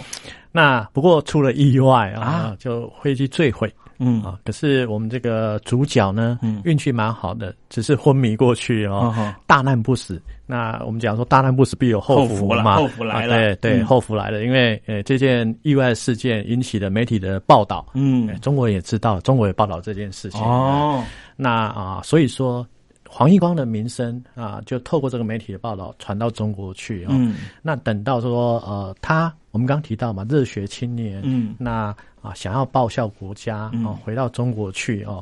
[0.52, 3.74] 那不过出了意外啊，就飞机坠毁。
[4.04, 9.14] 嗯啊，可是我们这个主角呢，运气蛮好的，只是昏迷过去哦，
[9.46, 10.20] 大难不死。
[10.48, 14.44] 那我们讲说大难不死必有后福嘛，后福来了，对对，后福来了。
[14.44, 21.04] 因为呃这件意外事件引起了媒体的报道，嗯，中国也知道，中国也报道这件事情哦。
[21.38, 22.66] 那啊，所以说。
[23.14, 27.14] 黄奕光的名声啊，就透过这个媒体的报道传到中国去啊。
[27.62, 35.22] 那等到说呃，他我们刚提到嘛，热血青年，嗯，那啊想要报效国家啊，回到中国去哦。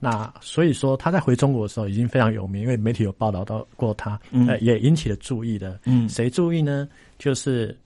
[0.00, 5.78] 那所以说他在回中国的时候已经非常有名，因为媒体有报道到过他，呃，也引起了注意的。
[5.84, 6.88] 嗯，谁注意呢？
[7.18, 7.76] 就是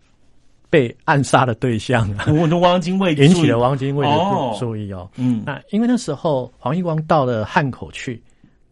[0.70, 2.08] 被暗杀的对象，
[2.40, 5.06] 我的汪精卫引起了汪精卫的注意哦。
[5.16, 8.18] 嗯，那因为那时候黄义光到了汉口去。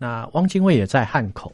[0.03, 1.53] 那汪精卫也在汉口，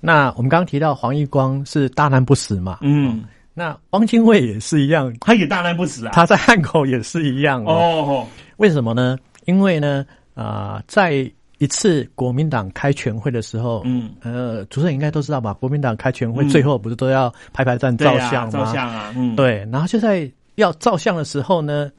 [0.00, 2.78] 那我们刚刚提到黄义光是大难不死嘛？
[2.80, 6.12] 嗯，那汪精卫也是一样，他也大难不死啊。
[6.14, 8.26] 他在汉口也是一样哦。
[8.56, 9.18] 为什么呢？
[9.44, 15.52] 因为呢，啊，在一次国民党开全会的时候，嗯，呃，主持人应该都知道吧？
[15.52, 18.50] 国民党开全会最后不是都要排排站照相吗？
[18.50, 19.68] 照相啊，嗯，对。
[19.70, 21.92] 然后就在要照相的时候呢。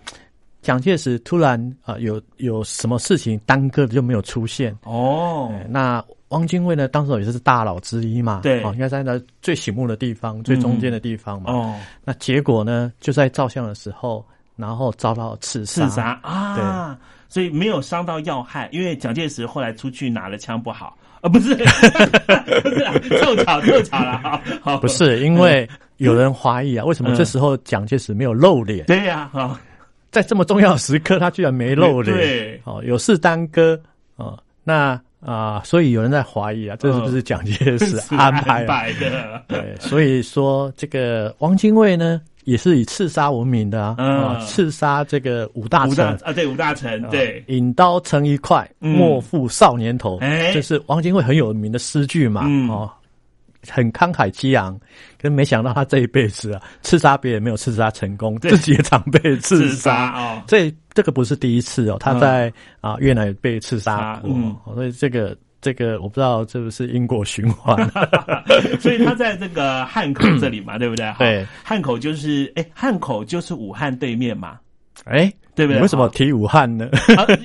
[0.65, 5.53] 蒋介石突然啊，有有什么事情耽搁的就没有出现哦。
[5.69, 6.87] 那汪精卫呢？
[6.87, 11.53] 当时也是大佬之一嘛，对，应该在那最醒目的地方、最中间的地方嘛。
[11.53, 14.25] 哦，那结果呢，就在照相的时候，
[14.55, 16.55] 然后遭到刺刺杀啊。
[16.55, 16.63] 对，
[17.29, 21.63] 所以没有伤到要害，因为蒋介石后来出去拿了枪不好啊，不是，不
[22.71, 24.17] 是，凑巧凑巧了
[24.63, 24.77] 哈。
[24.77, 28.83] 不是，因为有人怀疑啊，为什么这时候蒋介石没有露脸？
[28.87, 29.59] 对呀，哈。
[30.15, 33.77] 在这么重要时刻，他居然没露脸，哦，有事耽搁，
[34.15, 39.43] 哦，那啊，所以有人在怀疑啊，这是不是蒋介石 安排的？
[39.45, 50.17] 对，所以说这个汪精卫呢，也是以刺杀闻名的啊，刺杀这个五大臣啊，对，五大臣，对，引刀成一块，莫负少年头，
[50.53, 52.89] 这是汪精卫很有名的诗句嘛，哦。
[53.69, 54.79] 很慷慨激昂，
[55.21, 60.41] 可没想到他这一辈子啊，刺杀别人没有刺杀成功，自己也常被刺杀哦。
[60.47, 62.51] 这这个不是第一次哦，他在
[62.81, 67.75] 啊越南被刺杀过，所以这个这个我不知道是不是因果循环。
[68.79, 71.13] 所以他在这个汉口这里嘛，对不对？
[71.17, 74.59] 对，汉口就是哎，汉口就是武汉对面嘛，
[75.05, 75.31] 哎。
[75.55, 75.81] 对不对？
[75.81, 76.89] 为什么提武汉呢？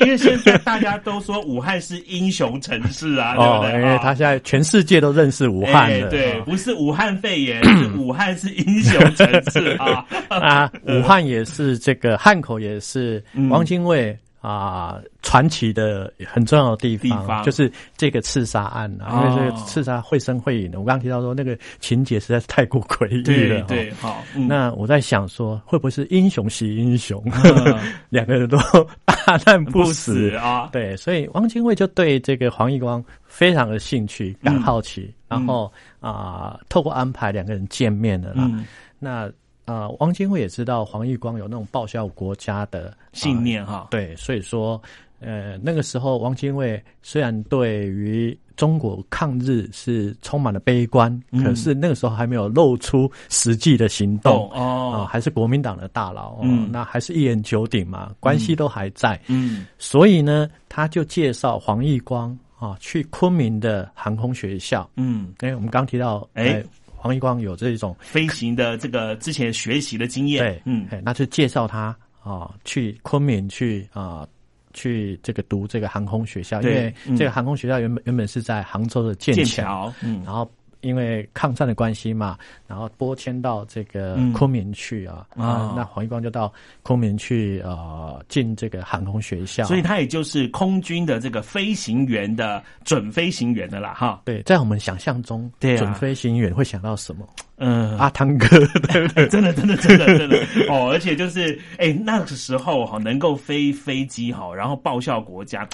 [0.01, 3.81] 因为现在大家都说武汉是英雄城市啊， 对不对？
[3.83, 6.09] 因为他现在全世界都认识武汉了。
[6.09, 10.05] 对，不是武汉肺炎， 是武汉是英雄城市啊！
[10.29, 14.17] 啊，武汉也是这个汉口也是汪精卫。
[14.41, 20.81] 啊，传奇的很重要的地方就是这个刺杀案啊，因为这个刺杀绘声绘影的。
[20.81, 23.61] 我刚刚提到说那个情节实在是太过诡异了。
[23.63, 24.25] 对，好。
[24.49, 27.23] 那我在想说，会不会是英雄惜英雄，
[28.09, 28.57] 两个人都
[29.05, 30.71] 大难不死啊？
[30.73, 38.51] 对，所以汪精卫就对这个黄义光非常的兴趣，感好奇，然后啊，透过安排两个人见面了啦。
[38.99, 39.31] 那。
[39.71, 44.83] 啊，汪精卫也知道黄玉光有那种报效国家的信念哈，对，所以说，
[45.21, 51.09] 呃，那个时候汪精卫虽然对于中国抗日是充满了悲观，
[51.45, 66.65] 可是那个时候还没有露出实际的行动哦，啊，还是国民党的大佬，嗯，那还是一言九鼎嘛，关系都还在，嗯，所以呢，他就介绍黄玉光啊去昆明的航空学校，嗯，因为，我们刚提到，哎。
[67.03, 74.29] 黄一光有这种飞行的这个之前学习的经验，对，嗯，那就介绍他啊去昆明去啊
[74.75, 80.51] 去这个读这个航空学校，因为这个航空学校原本原本是在杭州的剑桥，嗯，然后。
[80.81, 94.23] 因为抗战的关系嘛，然后拨迁到这个昆明去啊，啊，那黄一光就到昆明去呃进这个航空学校，所以他也就是空军的这个飞行员的准飞行员的啦，哈。
[94.25, 97.27] 对，在我们想象中，对准飞行员会想到什么？
[97.63, 99.29] 嗯，阿汤哥，对不对？
[99.29, 100.39] 真的，真的，真的，真的
[100.71, 100.89] 哦！
[100.91, 105.69] 而且就是，哎，那个时候哈，能够飞飞机哈，然后报效国家，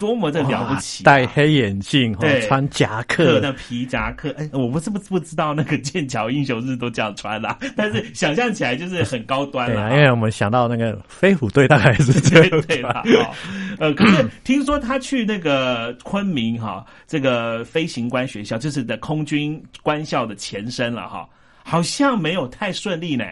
[0.00, 1.04] 多么的了不起！
[1.04, 9.90] 戴黑眼镜，对，穿夹克的皮夹克，哎，我不是不不知道那个剑桥英雄日都这样穿啦，但是想象起来就是很高端了。
[9.92, 13.02] 因为我们想到那个飞虎队大概是这样对啦。
[13.78, 21.28] 呃，可是听说他去那个昆明哈，这个飞行官学校，就是的空军官校的前身了哈。
[21.64, 23.24] 好像没有太顺利呢。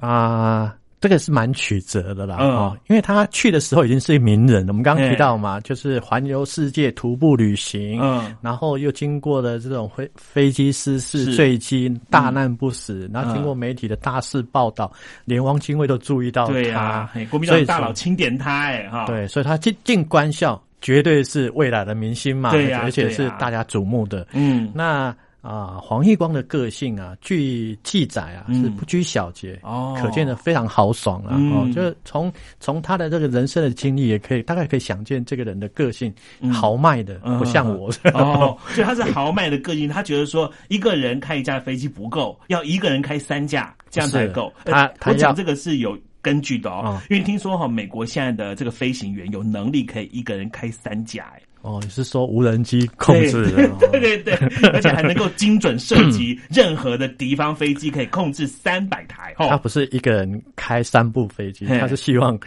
[0.00, 2.50] 啊，这个是蛮曲折的啦，嗯。
[2.50, 4.72] 哦，因为他去的时候已经是名人了。
[4.72, 11.34] 我们刚刚提到嘛，就是环游世界徒步旅行，嗯，然后又经过了这种飞飞机失事、是。
[11.34, 14.92] 坠机、大难不死，然后经过媒体的大肆报道，
[15.24, 24.26] 连汪精卫都注意到他，对呀，嘿国民所以大佬钦点他，哎哈，对，所以他进进官校绝对是未来的明星嘛，对呀而且是大家瞩目的。
[24.32, 31.36] 嗯，那啊，黄奕光的个性啊，据记载啊，嗯是不拘小节，哦可见的非常豪爽啊。
[31.38, 32.30] 嗯哦，就是从
[32.60, 37.90] 从他的这个人生的经历，也可以大概可以想见这个人的个性嗯豪迈的，嗯不像我。
[38.12, 44.52] 哦，所以他是豪迈的个性，他觉得说一个人开一架飞机不够，要一个人开三架，这样才够。
[44.66, 51.42] 是他呃他讲这个是有根据的哦，哦因为听说哈，美国现在的这个飞行员有能力可以一个人开三架，哎。
[51.62, 53.44] 哦，你是说无人机控制
[53.90, 54.34] 对对对，
[54.72, 59.34] 而且还能够精准射击任何的敌方飞机，可以控制三百台。
[59.38, 62.38] 哦，他不是一个人开三部飞机，他是希望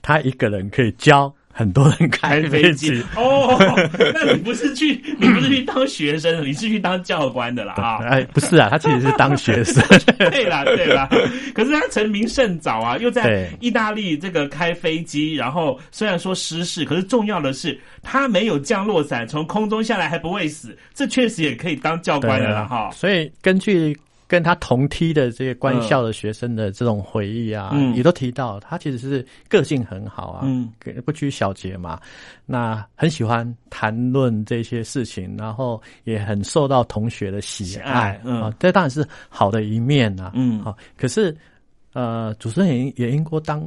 [0.00, 3.02] 他一个人可以教很多人开飞机。
[3.14, 3.56] 哦，
[4.14, 7.98] 那你不是去，你不是去当学生的，你是去当教官的啦啊！
[8.08, 9.82] 哎，不是啊，他其实是当学生。
[10.18, 11.08] 对啦，对啦。
[11.54, 22.90] 可是他成名甚早啊，又在意大利这个开飞机，然后虽然说失事，可是重要的是他没有降落伞，从空中下来还不会死，这确实也可以当教官的了哈。
[22.92, 23.96] 所以根据
[24.32, 27.94] 跟他同梯的这些官校的学生的这种回忆啊，嗯。
[27.94, 30.72] 也都提到他其实是个性很好啊，嗯，
[31.04, 32.00] 不拘小节嘛，
[32.46, 38.40] 那很喜欢谈论这些事情，然后也很受到同学的喜爱爱嗯。
[38.40, 40.62] 啊，这当然是好的一面啊，嗯。
[40.62, 41.36] 好，可是
[41.92, 43.62] 呃，主持人也也应过当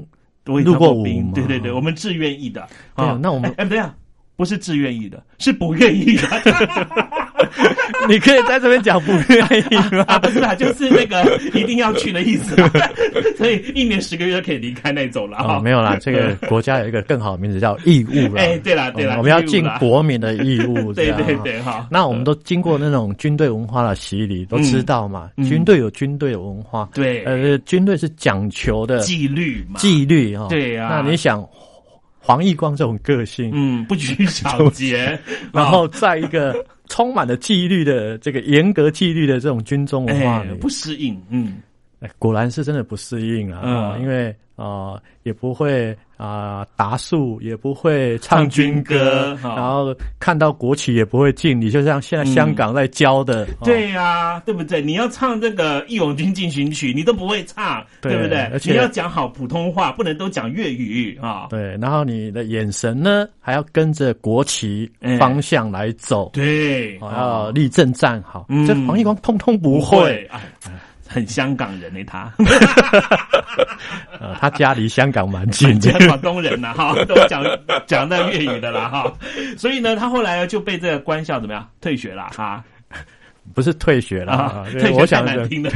[0.48, 2.68] 我也入过伍当过兵，对对对，我们自愿意的。
[2.96, 3.96] 对啊那我们哎，哎不对啊，
[4.36, 6.28] 不是自愿意的，是不愿意的。
[8.08, 10.06] 你可以在这边讲不愿意吗？
[10.08, 12.72] 啊，不是啊，就是那个一定要去的意思啊，
[13.38, 15.58] 所以一年十个月就可以离开那种了啊。
[15.58, 18.42] 哦，没有啦，这个国家有一个更好的名字叫义务了。
[18.42, 20.94] 哎对啦对啦哦我们要尽国民的义务。
[20.94, 26.90] 对对对哈那我们都经过那种军队文化的洗礼，都知道嘛，嗯军队有军队的文化。
[26.94, 30.48] 对呃，军队是讲求的纪律嘛，纪律哈。
[30.50, 31.44] 对啊那你想，
[32.26, 35.18] 黄奕光这种个性，嗯，不拘小节，
[35.54, 41.58] 然后在一个 充满了纪律的这个严格纪律的这种军中文化不适应，嗯，
[42.00, 54.82] 哎果然是真的不适应啊，因为啊、呃也不会啊、答数，也不会唱军歌，然后看到国旗也不会敬礼，就像现在香港在教的，对呀、对不对？
[54.82, 58.44] 你要唱这个《义勇军进行曲》，你都不会唱，对不对？
[58.54, 61.48] 而且你要讲好普通话，不能都讲粤语啊。
[61.50, 68.46] 对，然后你的眼神呢，还要跟着国旗哎方向来走，对，哦要立正站好。
[68.48, 70.40] 嗯这黄奕光通通不不会，会，哎，
[71.16, 72.30] 很香港人呢、他。
[74.20, 75.80] 呃，他家离香港蛮近。
[75.80, 75.92] 的。
[76.08, 77.42] 广东人呐、哈，都讲
[77.88, 79.14] 讲那粤语的啦，哈，
[79.58, 82.64] 所以呢，他后来就被这个官校怎么样退学了，哈，
[83.54, 85.70] 不是退学了，啊啊，退学我想听的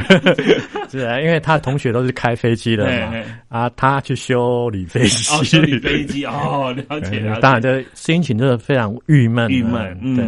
[0.90, 3.14] 是啊，因为他同学都是开飞机的嘛
[3.48, 10.16] 啊，他去修理飞机，哦，修理飞机，哦，了解了当然，这心情真的非常郁闷啊，郁闷，嗯。
[10.16, 10.24] 对。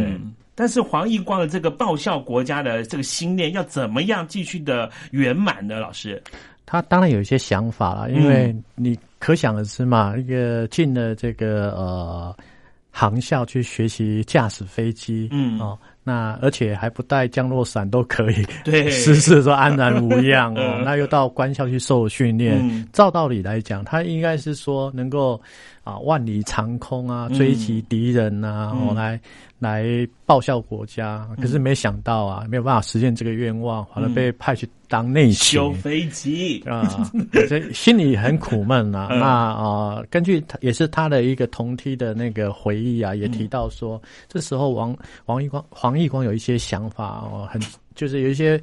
[0.55, 5.79] 但是黄奕光的这个报效国家的这个心念，要怎么样继续的圆满呢？
[5.79, 6.21] 老师，
[6.65, 12.35] 他当然有一些想法了，因为你可想而知嘛，一个进了这个呃
[12.91, 15.59] 航校去学习驾驶飞机，嗯。
[15.59, 18.89] 哦，那而且还不带降落伞都可以，对。
[18.91, 20.83] 失事的时候安然无恙哦 嗯。
[20.83, 22.87] 那又到官校去受训练，嗯。
[22.93, 25.41] 照道理来讲，他应该是说能够
[25.83, 29.19] 啊万里长空啊，嗯追击敌人啊，嗯哦来
[29.59, 31.27] 来报效国家。
[31.41, 35.59] 可是没想到啊，没有办法实现这个愿望，反而被派去当内勤。
[35.59, 36.83] 修飞机啊，
[37.47, 39.07] 所以心里很苦闷啊。
[39.11, 47.61] 嗯那啊、根据他也是他的一个同梯的那个回忆啊，也提到说，这时候王王义光黄义光有一些想法哦，很
[47.95, 48.59] 就是有一些。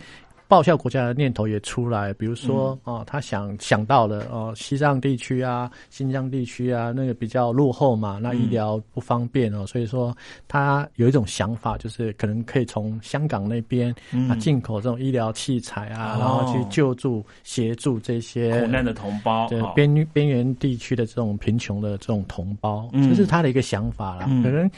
[0.51, 2.97] 报效国家的念头也出来，比如说嗯。
[2.97, 10.13] 哦，他想想到了哦，西藏地区啊、新疆地区啊，那个比较落后嘛，那医疗不方便哦，所以说
[10.49, 14.29] 他有一种想法，就是可能可以从香港那边嗯。
[14.29, 16.19] 啊进口这种医疗器材啊，哦。
[16.19, 19.71] 然后去救助协助这些苦难的同胞，对哦。
[19.77, 23.09] 边边缘地区的这种贫穷的这种同胞，嗯。
[23.09, 24.27] 这是他的一个想法啦。
[24.29, 24.43] 嗯。
[24.43, 24.69] 可能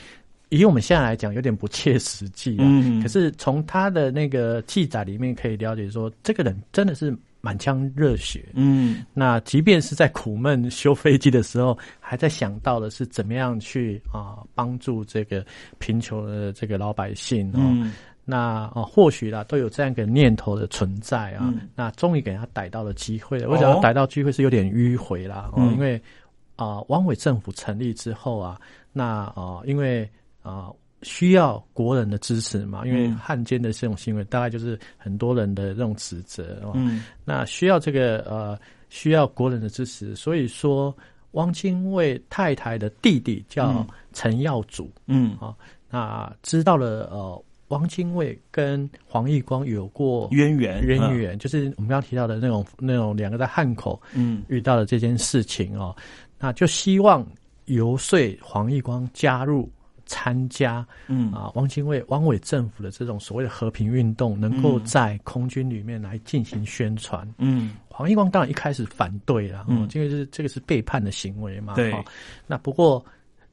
[0.53, 2.65] 以我们现在来讲有点不切实际啊。
[2.67, 8.45] 嗯可是从他的那个记载里面可以了解说，这个人真的是满腔热血。
[8.53, 15.45] 嗯那即便是在苦闷修飞机的时候，还在想到的是怎么样去啊帮助这个
[15.79, 17.59] 贫穷的这个老百姓哦。
[17.59, 17.93] 嗯
[18.25, 21.53] 那哦，或许啦，都有这样一个念头的存在啊。
[21.75, 23.49] 那终于给他逮到了机会了。
[23.49, 26.01] 我想逮到机会是有点迂回啦，哦，因为
[26.55, 28.61] 啊，汪伪政府成立之后啊，
[28.93, 30.09] 那啊，因为
[30.43, 30.71] 啊
[31.03, 37.05] 需要国人的支持嘛，因为汉奸的这种行为，大概就是很多人的这种指责嗯。
[37.25, 40.97] 那需要这个呃，需要国人的支持，所以说
[41.33, 45.37] 汪精卫太太的弟弟叫陈耀祖，嗯。
[45.41, 45.57] 啊，
[45.91, 47.45] 那知道了呃。
[47.69, 54.43] 汪精卫跟黄义光有过渊源，渊源就是我们刚刚提到的那种那种两个在汉口嗯。
[54.49, 55.97] 遇到的这件事情哦，
[56.39, 57.27] 那就希望
[57.65, 59.71] 游说黄义光加入
[60.13, 61.33] 参加嗯。
[61.33, 71.95] 啊汪精卫汪伪政府的这种所谓的和平运动，能够在空军里面来进行宣传嗯，黄义光当然一开始反对了，嗯，这个是这个是背叛的行为嘛，对，
[72.47, 73.03] 那不过。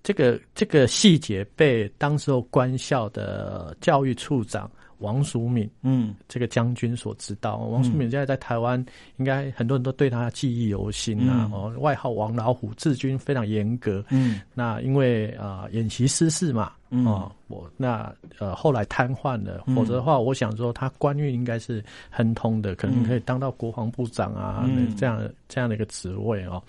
[0.01, 7.57] 这个这个细节被当时候官校的教育处长王淑敏，嗯，这个将军所知道。
[7.57, 8.83] 王淑敏现在在台湾，
[9.17, 11.49] 应该很多人都对他记忆犹新啊。
[11.53, 14.03] 哦，外号王老虎，治军非常严格。
[14.09, 26.61] 嗯，那因为啊演习失事嘛，哦，我那呃后来瘫痪了，否则的话，我想说他官运应该是亨通的，可能可以当到国防部长啊，这样这样的一个职位哦。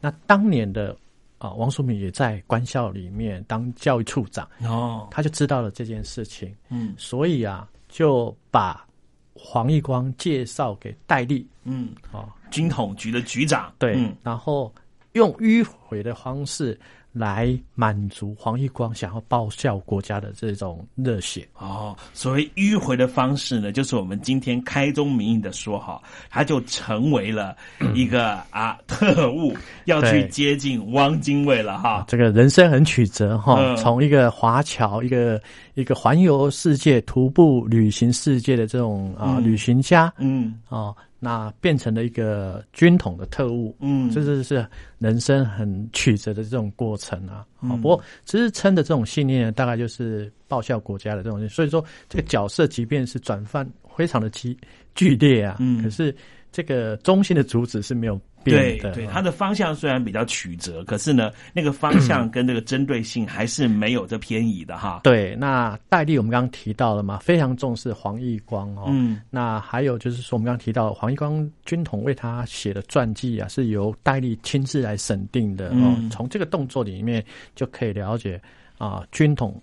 [0.00, 0.96] 那当年的。
[1.38, 4.44] 啊，王淑敏也在官校里面当教育处长。
[4.64, 8.86] 哦，他就知道了这件事情，嗯，所以啊，就把
[9.34, 14.72] 黄义光介绍给戴笠，嗯，哦，军统局的局长，对，然后
[15.14, 16.78] 用迂回的方式。
[17.12, 21.96] 来满足黄义光想要报效国家的这种热血哦。
[22.12, 26.00] 所谓迂回的方式呢，就是我们今天开宗明义的说哈，
[26.30, 27.56] 他就成为了
[27.94, 29.54] 一个啊特务，
[29.86, 32.04] 要去接近汪精卫了哈。
[32.08, 35.40] 这个人生很曲折哈，从一个华侨，一个
[35.74, 40.94] 一个环游世界、徒步旅行世界的这种啊旅行家，嗯啊。
[41.18, 44.66] 那变成了一个军统的特务，嗯，这是是
[44.98, 47.44] 人生很曲折的这种过程啊。
[47.56, 51.48] 好，不过支撑的这种信念，大概就是报效国家的这种。
[51.48, 54.56] 所以说，这个角色即便是转换非常的激
[54.94, 56.14] 剧烈啊，嗯，可是
[56.52, 58.20] 这个中心的主旨是没有。
[58.48, 65.00] 对对，它的方向虽然比较曲折，可是呢，那个方向跟这个针对性还是没有这偏移的哈。
[65.04, 68.86] 对，那戴笠我们刚刚提到了嘛，非常重视黄义光哦。
[68.88, 75.96] 嗯，那还有就是说，我们刚刚提到黄义光军统为他写的传记啊，是由戴笠亲自来审定的哦。
[76.10, 77.24] 从这个动作里面
[77.54, 78.40] 就可以了解
[78.78, 79.60] 啊，军统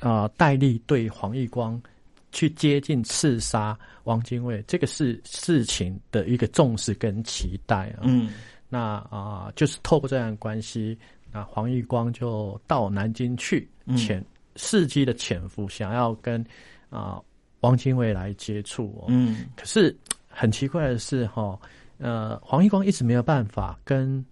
[0.00, 1.80] 啊，戴笠对黄义光。
[2.36, 3.74] 去接近刺杀
[4.04, 8.00] 汪精卫，这个是事情的一个重视跟期待啊。
[8.02, 8.28] 嗯，
[8.68, 10.98] 那啊，就是透过这样的关系，
[11.32, 13.66] 那黄玉光就到南京去
[13.96, 14.22] 潜
[14.54, 16.44] 伺机的潜伏，想要跟
[16.90, 17.18] 啊
[17.60, 19.02] 汪精卫来接触。
[19.08, 19.96] 嗯，可是
[20.28, 21.58] 很奇怪的是，哈，
[21.96, 24.22] 呃，黄玉光一直没有办法跟。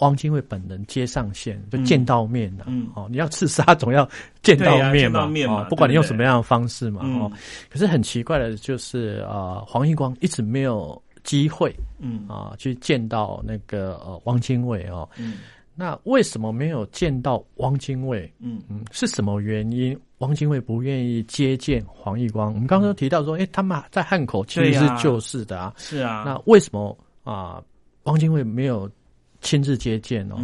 [0.00, 4.08] 汪精卫本人接上线就见到面了，哦，你要刺杀总要
[4.42, 7.30] 见到面嘛，哦，不管你用什么样的方式嘛，哦，
[7.68, 12.26] 可是很奇怪的就是啊，黄义光一直没有机会，嗯。
[12.28, 15.38] 啊，去见到那个呃汪精卫哦，嗯，
[15.74, 18.32] 那为什么没有见到汪精卫？
[18.38, 18.60] 嗯。
[18.68, 19.98] 嗯，是什么原因？
[20.18, 22.52] 汪精卫不愿意接见黄义光？
[22.54, 27.62] 我们刚刚提到说，哎，他们在汉口其实是旧事的啊，是啊，那为什么啊
[28.04, 28.90] 汪精卫没有？
[29.40, 30.38] 亲自接见哦，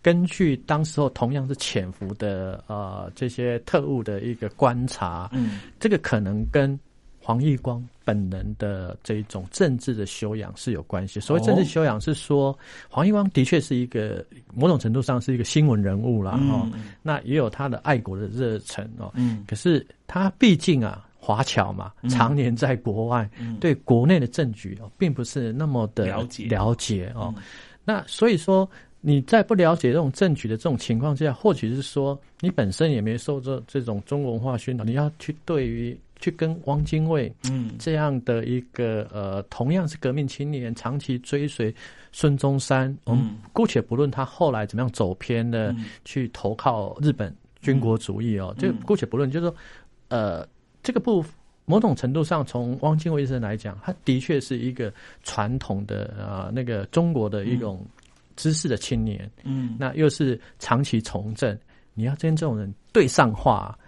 [0.00, 6.78] 根据当时候同样是潜伏的呃这些特务的一个观察，嗯，这个可能跟
[7.20, 11.20] 黄义光本人的这一种政治的修养是有关系。
[11.20, 12.56] 所谓政治修养是说，
[12.88, 14.24] 黄义光的确是一个
[14.54, 16.66] 某种程度上是一个新闻人物啦，哦，
[17.02, 23.28] 那也有他的爱国的热忱哦，嗯，可是他毕竟啊华侨嘛，常年在国外，
[23.60, 26.46] 对国内的政局哦并不是那么的了解。
[26.46, 27.34] 了解哦。
[27.88, 28.68] 那所以说，
[29.00, 37.70] 你在不了解这种政局的这种情况之下，或许是说你本身也没受这这种中国文化熏陶，你要去对于去跟汪精卫嗯。
[37.78, 41.74] 这样的一个呃同样是革命青年，长期追随
[42.12, 43.24] 孙中山，我们
[43.54, 45.74] 姑且不论他后来怎么样走偏的
[46.04, 49.56] 去投靠日本军国主义哦，就姑且不论，就是说
[50.08, 50.46] 呃
[50.82, 51.24] 这个部
[51.68, 54.92] 某种程度上，从汪精卫医生来讲，他的确是一个
[55.22, 57.84] 传统的啊，那个中国的一种
[58.36, 59.30] 知识的青年。
[59.44, 61.56] 嗯，那又是长期从政，
[61.92, 63.78] 你要跟这种人对上话，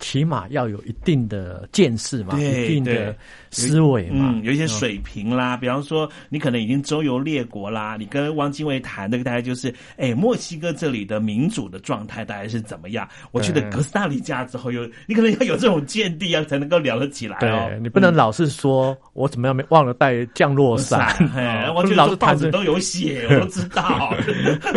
[0.00, 3.14] 起码要有一定的见识嘛，一定的
[3.50, 5.56] 思维嘛，嗯，有一些水平啦。
[5.56, 13.08] 比方说，你可能已经周游列国啦，你跟汪精卫谈那个大概就是，哎，墨西哥这里的民主的状态大概是怎么样？
[13.30, 17.68] 我去的哥斯达黎加之后，有你可能要有这种见地啊，才能够聊得起来哦。
[17.70, 24.14] 对你不能老是说我怎么样没忘了带降落伞， 哎，哦我觉老是报纸都有写，我都知道。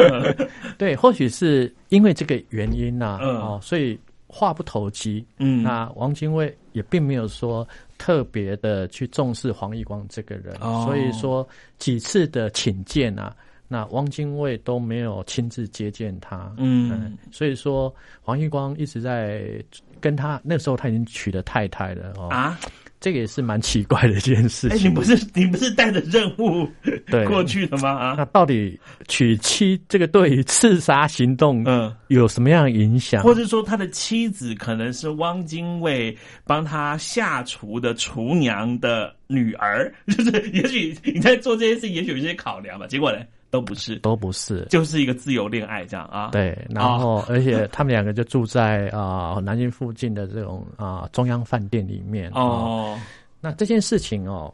[0.77, 3.97] 对，或许是因为这个原因呐、 嗯哦，所以
[4.33, 5.23] 话不投机。
[5.37, 7.67] 嗯那王精卫也并没有说
[7.99, 13.35] 特别的去重视黄义光这个人，哦所以说几次的请见啊，
[13.67, 16.51] 那汪精卫都没有亲自接见他。
[16.57, 19.63] 嗯所以说黄义光一直在
[20.01, 22.59] 跟他那时候他已经娶了太太了哦啊。
[23.03, 24.89] 这个也是蛮奇怪的一件事哎，情。
[24.89, 26.65] 你不是你不是带着任务
[27.07, 27.89] 对过去的吗？
[27.89, 28.79] 啊，那到底
[29.09, 33.21] 娶妻这个对于刺杀行动，嗯，有什么样的影响？
[33.21, 42.87] 或者说他的妻子可能是汪精卫帮他下厨的厨娘的女儿， 就是也许你在做这件事，也许有一些考量吧。
[42.87, 43.19] 结果呢，
[43.53, 46.31] 都不是，都不是，就是一个自由恋爱这样啊。
[46.31, 52.99] 对，然后、而且他们两个就住在啊、南京附近的这种啊、中央饭店里面哦。
[53.39, 54.51] 那这件事情哦，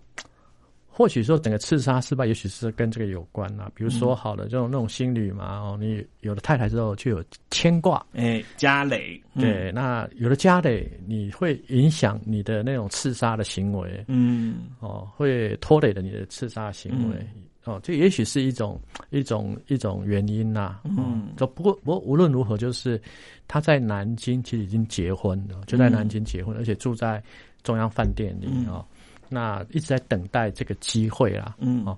[0.90, 3.72] 或许说整个刺杀失败，也许是跟这个有关啊。
[3.74, 9.42] 比如说，好了，这种那种心理嘛，哦，你有了太太之后就有牵挂，哎，家累，嗯。
[9.42, 17.26] 对，那有了家累，你会影响你的那种刺杀的行为，嗯，哦，会拖累了你的刺杀行为。
[17.70, 18.80] 哦，这也许是一种
[19.12, 20.82] 一种一种原因呐、啊。
[20.86, 23.00] 嗯，就不过不过无论如何，就是
[23.48, 27.24] 他在南京其实已经结婚了，就在南京结婚，而且住在
[27.62, 28.84] 中央饭店里哦。
[29.30, 31.56] 那一直在等待这个机会啦。
[31.60, 31.96] 嗯哦，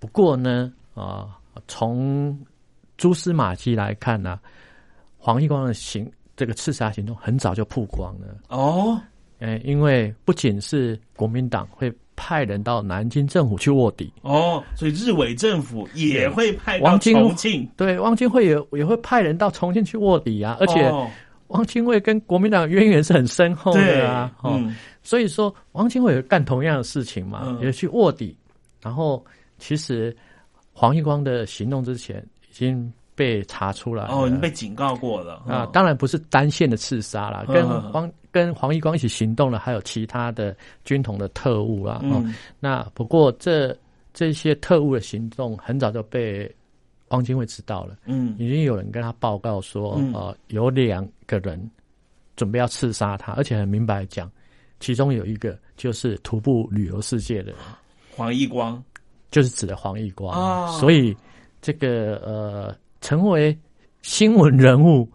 [0.00, 1.38] 不过呢，啊、
[1.68, 2.38] 从
[2.96, 4.40] 蛛丝马迹来看呢、
[5.18, 8.38] 黄义光的行这个刺杀行动很早就曝光了。
[8.48, 8.98] 哦，
[9.40, 21.10] 哎，因为不仅是国民党会派人到南京政府去卧底，哦，所以日伪政府也会派到重庆，对，汪精卫也也会派人到重庆去卧底啊，而且哦
[21.48, 24.74] 汪精卫跟国民党渊源是很深厚的啊，哦，嗯。
[25.02, 27.60] 所以说汪精卫也干同样的事情嘛，嗯。
[27.60, 28.36] 也去卧底，
[28.80, 29.24] 然后
[29.58, 30.16] 其实
[30.72, 35.42] 黄义光的行动之前已经被查出来了哦，你被警告过了。
[35.46, 42.00] 啊，当然不是单线的刺杀啦，跟嗯黄跟黄义光一起行动的还有其他的军统的特务啦。
[42.02, 42.22] 哦。
[42.24, 43.76] 嗯，那不过这
[44.12, 46.52] 这些特务的行动很早就被
[47.08, 48.34] 汪精卫知道了，嗯。
[48.38, 50.12] 已经有人跟他报告说，嗯。
[50.12, 51.70] 呃，有两个人
[52.36, 54.30] 准备要刺杀他，而且很明白讲，
[54.80, 57.56] 其中有一个就是徒步旅游世界的人，
[58.16, 58.82] 黄义光。
[59.30, 60.78] 就是指的黄义光，哦。
[60.78, 61.16] 所以
[61.60, 63.54] 这个呃，成为
[64.00, 65.06] 新闻人物，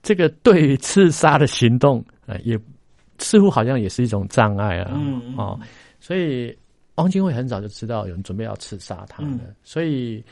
[0.00, 2.56] 这个对于刺杀的行动，呃，也
[3.18, 5.58] 似乎好像也是一种障碍啊，嗯嗯哦，
[5.98, 6.56] 所以
[6.94, 10.24] 汪精卫很早就知道有人准备要刺杀他嗯了，所以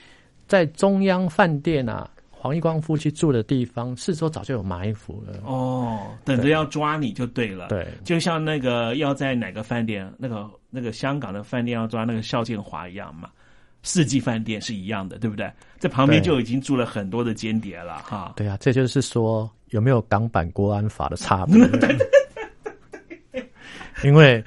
[0.47, 2.09] 在中央饭店啊。
[2.41, 5.41] 黄义光夫妻住的地方，四周早就有埋伏了。
[5.45, 7.66] 哦，等着要抓你就对了。
[7.66, 13.29] 对，就像那个要在哪个饭店，那个那个香港的饭店要抓那个邵建华一样嘛，
[13.89, 15.51] 世纪饭店是一样的，对不对？
[15.78, 18.34] 在旁边就已经住了很多的间谍了哈。
[18.36, 21.57] 对啊，这就是说有没有港版国安法的差别。
[24.05, 24.45] 因为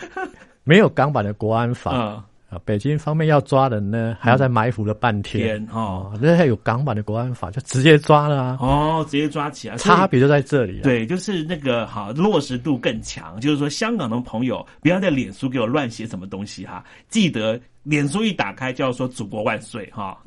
[0.63, 1.91] 没有港版的国安法。
[1.93, 8.57] 嗯啊，北京方面要抓人呢，还要再埋伏了半天天哦，那还有港版的国安法，就直接抓了啊！
[8.59, 10.83] 哦，直接抓起来，差别就在这里啊。
[10.83, 20.17] 对，就是那个好落实度更强，就是说香港的朋友不要在脸书给我乱写什么东西哈，记得脸书一打开就要说祖国万岁哈。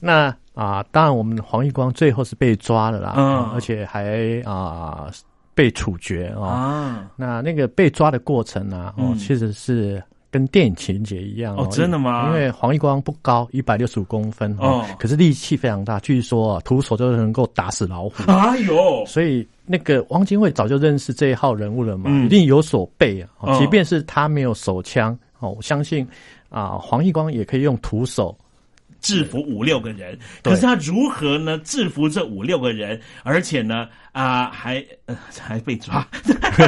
[0.00, 5.08] 那啊，当然我们黄玉光最后是被抓了啦，嗯啊而且还啊
[5.54, 6.44] 被处决哦。
[6.44, 18.22] 啊，那那个被抓的过程呢、哦，嗯其实是跟电影情节一样哦真的吗因为黄义光不高，一百六十五公分哦可是力气非常大，据说啊徒手就能够打死老虎。
[18.28, 23.28] 哎呦，所以那个汪精卫早就认识这一号人物了嘛，嗯一定有所备啊。
[23.40, 26.06] 哦即便是他没有手枪哦，我相信
[26.48, 28.36] 啊，黄义光也可以用徒手
[29.00, 31.58] 制服五六个人，可是他如何呢？
[31.58, 36.06] 制服这五六个人，而且呢，啊、还、呃、 还被抓，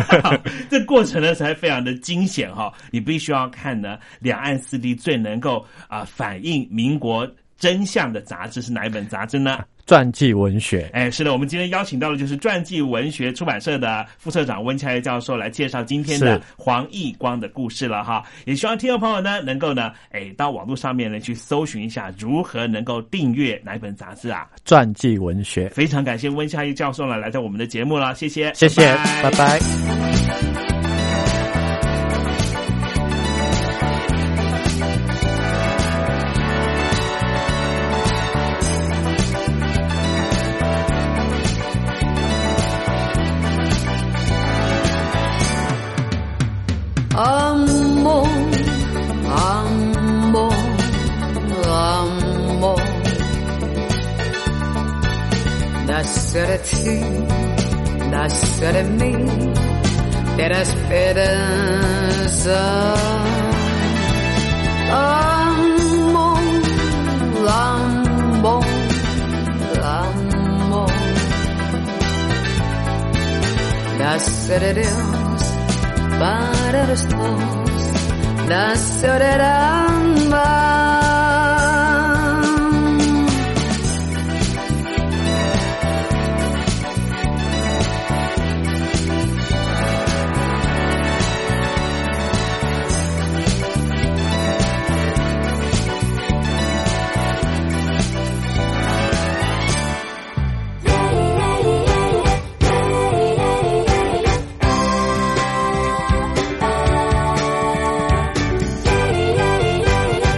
[0.70, 9.64] 这过程呢才非常的惊险哈、你必须要看呢，两岸四地最能够啊、反映民国真相的杂志是哪一本杂志呢？
[9.86, 10.88] 传记文学。
[10.92, 18.22] 哎，是的，我们今天邀请到的就是传记文学出版社的副社长温恰叶教授来介绍今天的黄奕光的故事了哈。
[18.44, 24.46] 也希望听众朋友呢能够呢，哎，到网络上面呢去搜寻一下如何能够订阅哪一本杂志啊？
[24.64, 25.68] 传记文学。
[25.70, 30.61] 非常感谢温恰叶教授呢来到我们的节目了，谢谢，谢谢，拜拜。